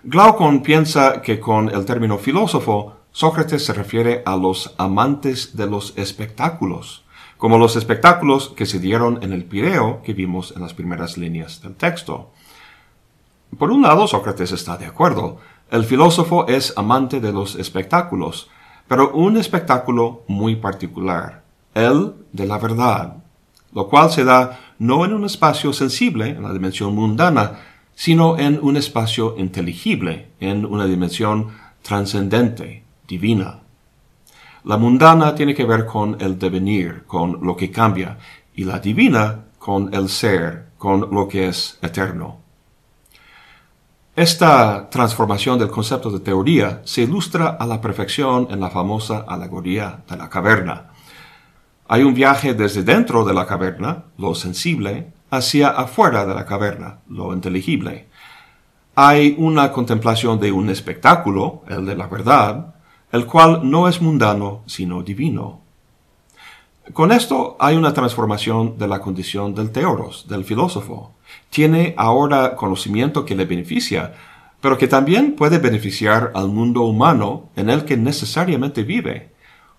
Glaucon 0.05 0.63
piensa 0.63 1.23
que 1.23 1.41
con 1.41 1.69
el 1.69 1.85
término 1.85 2.19
filósofo, 2.19 2.95
Sócrates 3.11 3.65
se 3.65 3.73
refiere 3.73 4.23
a 4.27 4.37
los 4.37 4.75
amantes 4.79 5.57
de 5.57 5.67
los 5.67 5.97
espectáculos, 5.97 7.05
como 7.37 7.59
los 7.59 7.77
espectáculos 7.77 8.51
que 8.57 8.67
se 8.67 8.79
dieron 8.79 9.21
en 9.23 9.33
el 9.33 9.45
Pireo 9.45 10.03
que 10.03 10.13
vimos 10.13 10.53
en 10.55 10.63
las 10.63 10.75
primeras 10.75 11.17
líneas 11.17 11.63
del 11.63 11.75
texto. 11.75 12.31
Por 13.57 13.71
un 13.71 13.83
lado, 13.83 14.07
Sócrates 14.07 14.53
está 14.53 14.77
de 14.77 14.87
acuerdo. 14.87 15.39
El 15.71 15.85
filósofo 15.85 16.47
es 16.47 16.75
amante 16.77 17.21
de 17.21 17.33
los 17.33 17.55
espectáculos, 17.55 18.49
pero 18.87 19.13
un 19.13 19.37
espectáculo 19.37 20.23
muy 20.29 20.57
particular, 20.57 21.45
el 21.75 22.15
de 22.33 22.47
la 22.47 22.59
verdad, 22.59 23.17
lo 23.73 23.89
cual 23.89 24.11
se 24.11 24.25
da 24.25 24.61
no 24.79 25.05
en 25.05 25.13
un 25.13 25.25
espacio 25.25 25.73
sensible, 25.73 26.31
en 26.31 26.43
la 26.43 26.53
dimensión 26.53 26.95
mundana, 26.95 27.61
sino 27.95 28.39
en 28.39 28.59
un 28.63 28.77
espacio 28.77 29.35
inteligible, 29.39 30.29
en 30.41 30.65
una 30.65 30.87
dimensión 30.87 31.49
trascendente, 31.83 32.85
divina. 33.07 33.61
La 34.65 34.77
mundana 34.77 35.35
tiene 35.35 35.55
que 35.55 35.65
ver 35.65 35.85
con 35.85 36.17
el 36.21 36.39
devenir, 36.39 37.05
con 37.07 37.45
lo 37.45 37.57
que 37.57 37.71
cambia, 37.71 38.19
y 38.55 38.65
la 38.65 38.79
divina 38.79 39.45
con 39.59 39.93
el 39.95 40.09
ser, 40.09 40.69
con 40.79 41.09
lo 41.11 41.27
que 41.29 41.49
es 41.49 41.79
eterno. 41.83 42.48
Esta 44.19 44.91
transformación 44.91 45.61
del 45.61 45.71
concepto 45.71 46.11
de 46.11 46.19
teoría 46.19 46.83
se 46.85 47.03
ilustra 47.03 47.51
a 47.51 47.65
la 47.65 47.81
perfección 47.81 48.49
en 48.51 48.59
la 48.59 48.69
famosa 48.69 49.25
alegoría 49.29 50.03
de 50.11 50.17
la 50.17 50.29
caverna, 50.29 50.89
hay 51.91 52.03
un 52.03 52.15
viaje 52.15 52.53
desde 52.53 52.83
dentro 52.83 53.25
de 53.25 53.33
la 53.33 53.47
caverna, 53.47 54.07
lo 54.19 54.35
sensible, 54.35 55.13
hacia 55.31 55.69
afuera 55.69 56.27
de 56.27 56.35
la 56.35 56.45
caverna, 56.45 56.99
lo 57.09 57.33
inteligible. 57.33 58.09
Hay 58.97 59.37
una 59.39 59.71
contemplación 59.71 60.41
de 60.41 60.51
un 60.51 60.69
espectáculo, 60.69 61.63
el 61.69 61.87
de 61.87 61.95
la 61.95 62.09
verdad, 62.09 62.75
el 63.13 63.25
cual 63.25 63.71
no 63.71 63.89
es 63.89 64.03
mundano, 64.03 64.65
sino 64.67 65.05
divino. 65.05 65.61
Con 66.93 67.13
esto 67.13 67.57
hay 67.61 67.77
una 67.77 67.93
transformación 67.93 68.79
de 68.79 68.89
la 68.89 69.01
condición 69.01 69.55
del 69.55 69.71
teoros, 69.71 70.27
del 70.29 70.45
filósofo. 70.45 71.13
Tiene 71.51 71.95
ahora 71.97 72.57
conocimiento 72.57 73.25
que 73.25 73.37
le 73.37 73.45
beneficia, 73.45 74.15
pero 74.61 74.79
que 74.79 74.89
también 74.89 75.37
puede 75.37 75.59
beneficiar 75.59 76.33
al 76.35 76.49
mundo 76.49 76.83
humano 76.83 77.51
en 77.57 77.71
el 77.71 77.85
que 77.85 77.97
necesariamente 77.97 78.83
vive 78.83 79.33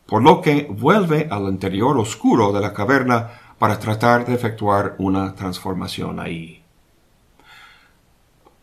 por 0.09 0.23
lo 0.23 0.41
que 0.41 0.67
vuelve 0.67 1.27
al 1.29 1.43
interior 1.43 1.95
oscuro 1.99 2.51
de 2.51 2.59
la 2.59 2.73
caverna 2.73 3.29
para 3.59 3.77
tratar 3.77 4.25
de 4.25 4.33
efectuar 4.33 4.95
una 4.97 5.35
transformación 5.35 6.19
ahí. 6.19 6.63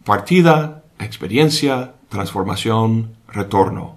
Partida, 0.04 0.82
experiencia, 0.98 1.94
transformación, 2.08 3.14
retorno. 3.28 3.96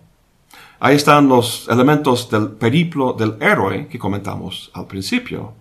Ahí 0.79 0.95
están 0.95 1.27
los 1.27 1.67
elementos 1.69 2.29
del 2.29 2.51
periplo 2.51 3.13
del 3.13 3.35
héroe 3.41 3.87
que 3.87 3.99
comentamos 3.99 4.71
al 4.73 4.87
principio. 4.87 5.53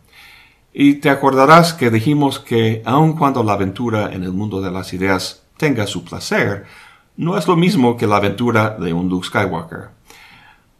Y 0.72 0.94
te 0.94 1.10
acordarás 1.10 1.72
que 1.72 1.90
dijimos 1.90 2.38
que 2.38 2.82
aun 2.84 3.14
cuando 3.14 3.42
la 3.42 3.54
aventura 3.54 4.12
en 4.12 4.22
el 4.22 4.32
mundo 4.32 4.60
de 4.60 4.70
las 4.70 4.92
ideas 4.92 5.42
tenga 5.56 5.88
su 5.88 6.04
placer, 6.04 6.66
no 7.16 7.36
es 7.36 7.48
lo 7.48 7.56
mismo 7.56 7.96
que 7.96 8.06
la 8.06 8.18
aventura 8.18 8.76
de 8.78 8.92
un 8.92 9.08
Luke 9.08 9.26
Skywalker. 9.26 9.88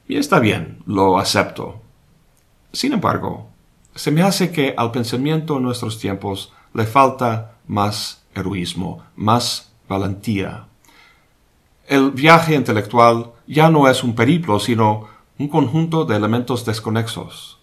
Y 0.07 0.17
está 0.17 0.39
bien, 0.39 0.79
lo 0.87 1.19
acepto. 1.19 1.83
Sin 2.73 2.93
embargo, 2.93 3.51
se 3.97 4.13
me 4.13 4.23
hace 4.23 4.53
que 4.53 4.73
al 4.77 4.93
pensamiento 4.93 5.57
en 5.57 5.65
nuestros 5.65 5.99
tiempos 5.99 6.53
le 6.75 6.85
falta 6.85 7.57
más 7.67 8.23
heroísmo, 8.37 9.03
más 9.17 9.73
valentía. 9.89 10.68
El 11.89 12.11
viaje 12.11 12.55
intelectual 12.55 13.33
ya 13.47 13.71
no 13.71 13.89
es 13.89 14.05
un 14.05 14.15
periplo, 14.15 14.61
sino 14.61 15.07
un 15.39 15.49
conjunto 15.49 16.05
de 16.05 16.17
elementos 16.17 16.67
desconexos. 16.67 17.61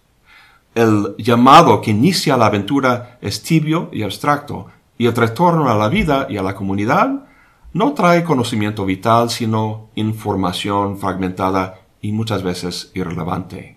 El 0.74 1.14
llamado 1.16 1.80
que 1.80 1.92
inicia 1.92 2.36
la 2.36 2.46
aventura 2.46 3.18
es 3.22 3.44
tibio 3.44 3.88
y 3.92 4.02
abstracto, 4.02 4.66
y 4.98 5.06
el 5.06 5.14
retorno 5.14 5.70
a 5.70 5.76
la 5.76 5.88
vida 5.88 6.26
y 6.28 6.38
a 6.38 6.42
la 6.42 6.56
comunidad 6.56 7.26
no 7.72 7.92
trae 7.92 8.24
conocimiento 8.24 8.84
vital, 8.84 9.30
sino 9.30 9.90
información 9.94 10.98
fragmentada 10.98 11.82
y 12.00 12.10
muchas 12.10 12.42
veces 12.42 12.90
irrelevante. 12.94 13.76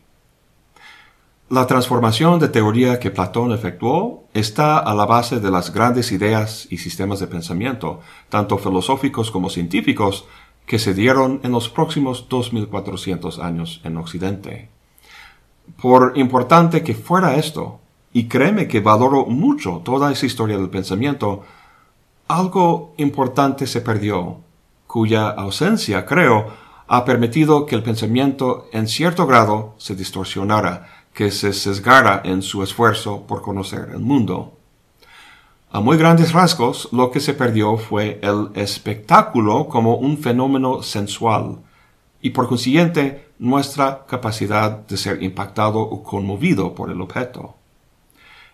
La 1.49 1.65
transformación 1.65 2.37
de 2.37 2.47
teoría 2.47 2.99
que 2.99 3.09
Platón 3.09 3.51
efectuó 3.53 4.25
está 4.35 4.77
a 4.77 4.93
la 4.93 5.07
base 5.07 5.39
de 5.39 5.49
las 5.49 5.73
grandes 5.73 6.11
ideas 6.11 6.67
y 6.69 6.77
sistemas 6.77 7.19
de 7.19 7.25
pensamiento, 7.25 8.01
tanto 8.29 8.59
filosóficos 8.59 9.31
como 9.31 9.49
científicos, 9.49 10.27
que 10.69 10.77
se 10.77 10.93
dieron 10.93 11.39
en 11.41 11.51
los 11.51 11.67
próximos 11.67 12.27
2400 12.29 13.39
años 13.39 13.81
en 13.83 13.97
Occidente. 13.97 14.69
Por 15.81 16.15
importante 16.15 16.83
que 16.83 16.93
fuera 16.93 17.37
esto, 17.37 17.79
y 18.13 18.27
créeme 18.27 18.67
que 18.67 18.79
valoro 18.79 19.25
mucho 19.25 19.81
toda 19.83 20.11
esa 20.11 20.27
historia 20.27 20.59
del 20.59 20.69
pensamiento, 20.69 21.43
algo 22.27 22.93
importante 22.97 23.65
se 23.65 23.81
perdió, 23.81 24.41
cuya 24.85 25.29
ausencia, 25.29 26.05
creo, 26.05 26.53
ha 26.87 27.03
permitido 27.03 27.65
que 27.65 27.73
el 27.73 27.81
pensamiento 27.81 28.67
en 28.71 28.87
cierto 28.87 29.25
grado 29.25 29.73
se 29.79 29.95
distorsionara, 29.95 31.07
que 31.15 31.31
se 31.31 31.51
sesgara 31.51 32.21
en 32.23 32.43
su 32.43 32.61
esfuerzo 32.61 33.25
por 33.25 33.41
conocer 33.41 33.89
el 33.91 34.01
mundo. 34.01 34.58
A 35.71 35.81
muy 35.81 35.97
grandes 35.97 36.33
rasgos, 36.33 36.89
lo 36.91 37.11
que 37.11 37.19
se 37.19 37.35
perdió 37.35 37.77
fue 37.77 38.19
el 38.23 38.49
espectáculo 38.55 39.67
como 39.67 39.97
un 39.97 40.17
fenómeno 40.17 40.81
sensual, 40.81 41.59
y 42.21 42.31
por 42.31 42.47
consiguiente 42.47 43.29
nuestra 43.37 44.07
capacidad 44.07 44.71
de 44.71 44.97
ser 44.97 45.21
impactado 45.21 45.79
o 45.79 46.01
conmovido 46.01 46.73
por 46.73 46.89
el 46.89 46.99
objeto. 47.01 47.53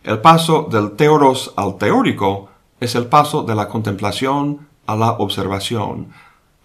El 0.04 0.20
paso 0.20 0.68
del 0.70 0.92
teoros 0.98 1.54
al 1.56 1.78
teórico 1.78 2.50
es 2.82 2.96
el 2.96 3.08
paso 3.08 3.44
de 3.44 3.56
la 3.56 3.70
contemplación 3.70 4.68
a 4.86 4.98
la 4.98 5.12
observación, 5.12 6.10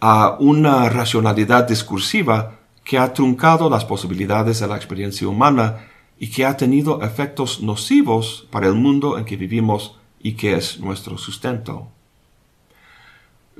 a 0.00 0.36
una 0.40 0.88
racionalidad 0.88 1.68
discursiva 1.68 2.58
que 2.82 2.98
ha 2.98 3.12
truncado 3.12 3.70
las 3.70 3.84
posibilidades 3.84 4.58
de 4.58 4.66
la 4.66 4.74
experiencia 4.74 5.28
humana 5.28 5.86
y 6.18 6.28
que 6.28 6.44
ha 6.44 6.56
tenido 6.56 7.02
efectos 7.02 7.62
nocivos 7.62 8.48
para 8.50 8.66
el 8.66 8.74
mundo 8.74 9.16
en 9.16 9.24
que 9.24 9.36
vivimos 9.36 9.99
y 10.20 10.34
que 10.34 10.54
es 10.54 10.80
nuestro 10.80 11.18
sustento. 11.18 11.88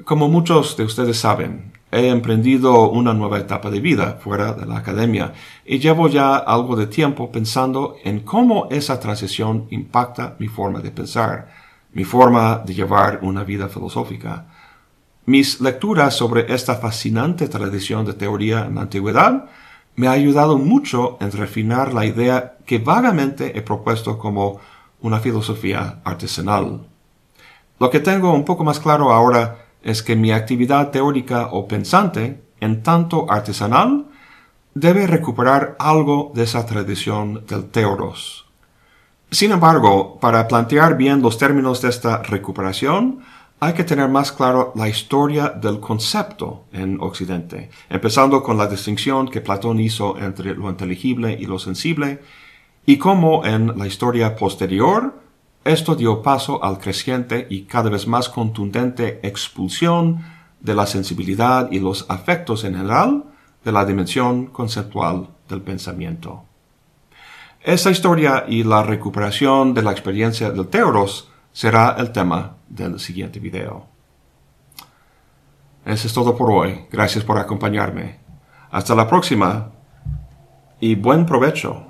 Como 0.05 0.29
muchos 0.29 0.77
de 0.77 0.85
ustedes 0.85 1.19
saben, 1.19 1.73
he 1.91 2.09
emprendido 2.09 2.89
una 2.91 3.13
nueva 3.13 3.39
etapa 3.39 3.71
de 3.71 3.81
vida 3.81 4.19
fuera 4.23 4.53
de 4.53 4.65
la 4.65 4.79
academia 4.79 5.33
y 5.65 5.79
llevo 5.79 6.09
ya 6.09 6.37
algo 6.37 6.77
de 6.77 6.87
tiempo 6.87 7.33
pensando 7.33 7.97
en 8.05 8.21
cómo 8.21 8.69
esa 8.71 9.01
transición 9.01 9.67
impacta 9.71 10.37
mi 10.39 10.49
forma 10.49 10.81
de 10.81 10.91
pensar, 10.91 11.49
mi 11.93 12.05
forma 12.05 12.63
de 12.65 12.75
llevar 12.75 13.19
una 13.23 13.43
vida 13.43 13.69
filosófica. 13.69 14.47
Mis 15.27 15.61
lecturas 15.61 16.17
sobre 16.17 16.53
esta 16.53 16.77
fascinante 16.77 17.49
tradición 17.49 18.07
de 18.07 18.15
teoría 18.15 18.67
en 18.67 18.77
la 18.77 18.83
antigüedad 18.83 19.47
me 19.97 20.07
ha 20.07 20.13
ayudado 20.13 20.57
mucho 20.57 21.19
en 21.21 21.33
refinar 21.33 21.93
la 21.93 22.07
idea 22.07 22.57
que 22.65 22.79
vagamente 22.79 23.59
he 23.59 23.63
propuesto 23.63 24.19
como 24.19 24.61
una 25.03 25.21
filosofía 25.21 26.01
artesanal. 26.05 26.87
Lo 27.79 27.91
que 27.91 28.01
tengo 28.01 28.33
un 28.33 28.45
poco 28.45 28.65
más 28.65 28.81
claro 28.81 29.13
ahora 29.13 29.67
es 29.83 30.03
que 30.03 30.17
mi 30.17 30.33
actividad 30.33 30.91
teórica 30.91 31.49
o 31.53 31.67
pensante, 31.67 32.43
en 32.61 32.83
tanto 32.83 33.31
artesanal, 33.31 34.07
debe 34.75 35.07
recuperar 35.07 35.77
algo 35.79 36.33
de 36.35 36.45
esa 36.45 36.67
tradición 36.67 37.45
del 37.47 37.65
teoros. 37.71 38.47
Sin 39.31 39.53
embargo, 39.53 40.19
para 40.21 40.47
plantear 40.49 40.97
bien 40.97 41.23
los 41.23 41.39
términos 41.39 41.81
de 41.81 41.89
esta 41.89 42.23
recuperación, 42.23 43.21
hay 43.61 43.75
que 43.75 43.85
tener 43.85 44.09
más 44.09 44.33
claro 44.33 44.73
la 44.75 44.89
historia 44.89 45.51
del 45.51 45.81
concepto 45.81 46.65
en 46.73 46.99
Occidente, 47.01 47.71
empezando 47.89 48.43
con 48.43 48.57
la 48.57 48.67
distinción 48.67 49.29
que 49.29 49.43
Platón 49.43 49.79
hizo 49.81 50.19
entre 50.19 50.55
lo 50.55 50.69
inteligible 50.71 51.37
y 51.39 51.45
lo 51.45 51.59
sensible, 51.59 52.23
y 52.91 52.99
cómo 52.99 53.47
en 53.47 53.79
la 53.79 53.87
historia 53.87 54.35
posterior 54.35 55.15
esto 55.65 55.95
dio 55.95 56.23
paso 56.23 56.65
al 56.65 56.81
creciente 56.81 57.47
y 57.49 57.63
cada 57.63 57.89
vez 57.89 58.09
más 58.09 58.29
contundente 58.29 59.21
expulsión 59.23 60.25
de 60.59 60.75
la 60.75 60.87
sensibilidad 60.87 61.71
y 61.71 61.79
los 61.79 62.05
afectos 62.09 62.65
en 62.65 62.75
general 62.75 63.27
de 63.65 63.71
la 63.71 63.85
dimensión 63.85 64.47
conceptual 64.47 65.29
del 65.49 65.63
pensamiento. 65.63 66.43
Esta 67.63 67.93
historia 67.93 68.47
y 68.49 68.65
la 68.65 68.83
recuperación 68.83 69.73
de 69.73 69.83
la 69.83 69.93
experiencia 69.93 70.51
del 70.51 70.67
Teoros 70.67 71.31
será 71.53 71.95
el 71.97 72.11
tema 72.11 72.57
del 72.69 72.99
siguiente 72.99 73.39
video. 73.39 73.87
Eso 75.85 76.09
es 76.09 76.13
todo 76.13 76.37
por 76.37 76.51
hoy. 76.51 76.87
Gracias 76.91 77.23
por 77.23 77.39
acompañarme. 77.39 78.19
Hasta 78.73 78.97
la 78.97 79.07
próxima 79.07 79.71
y 80.81 80.97
buen 80.97 81.25
provecho. 81.25 81.87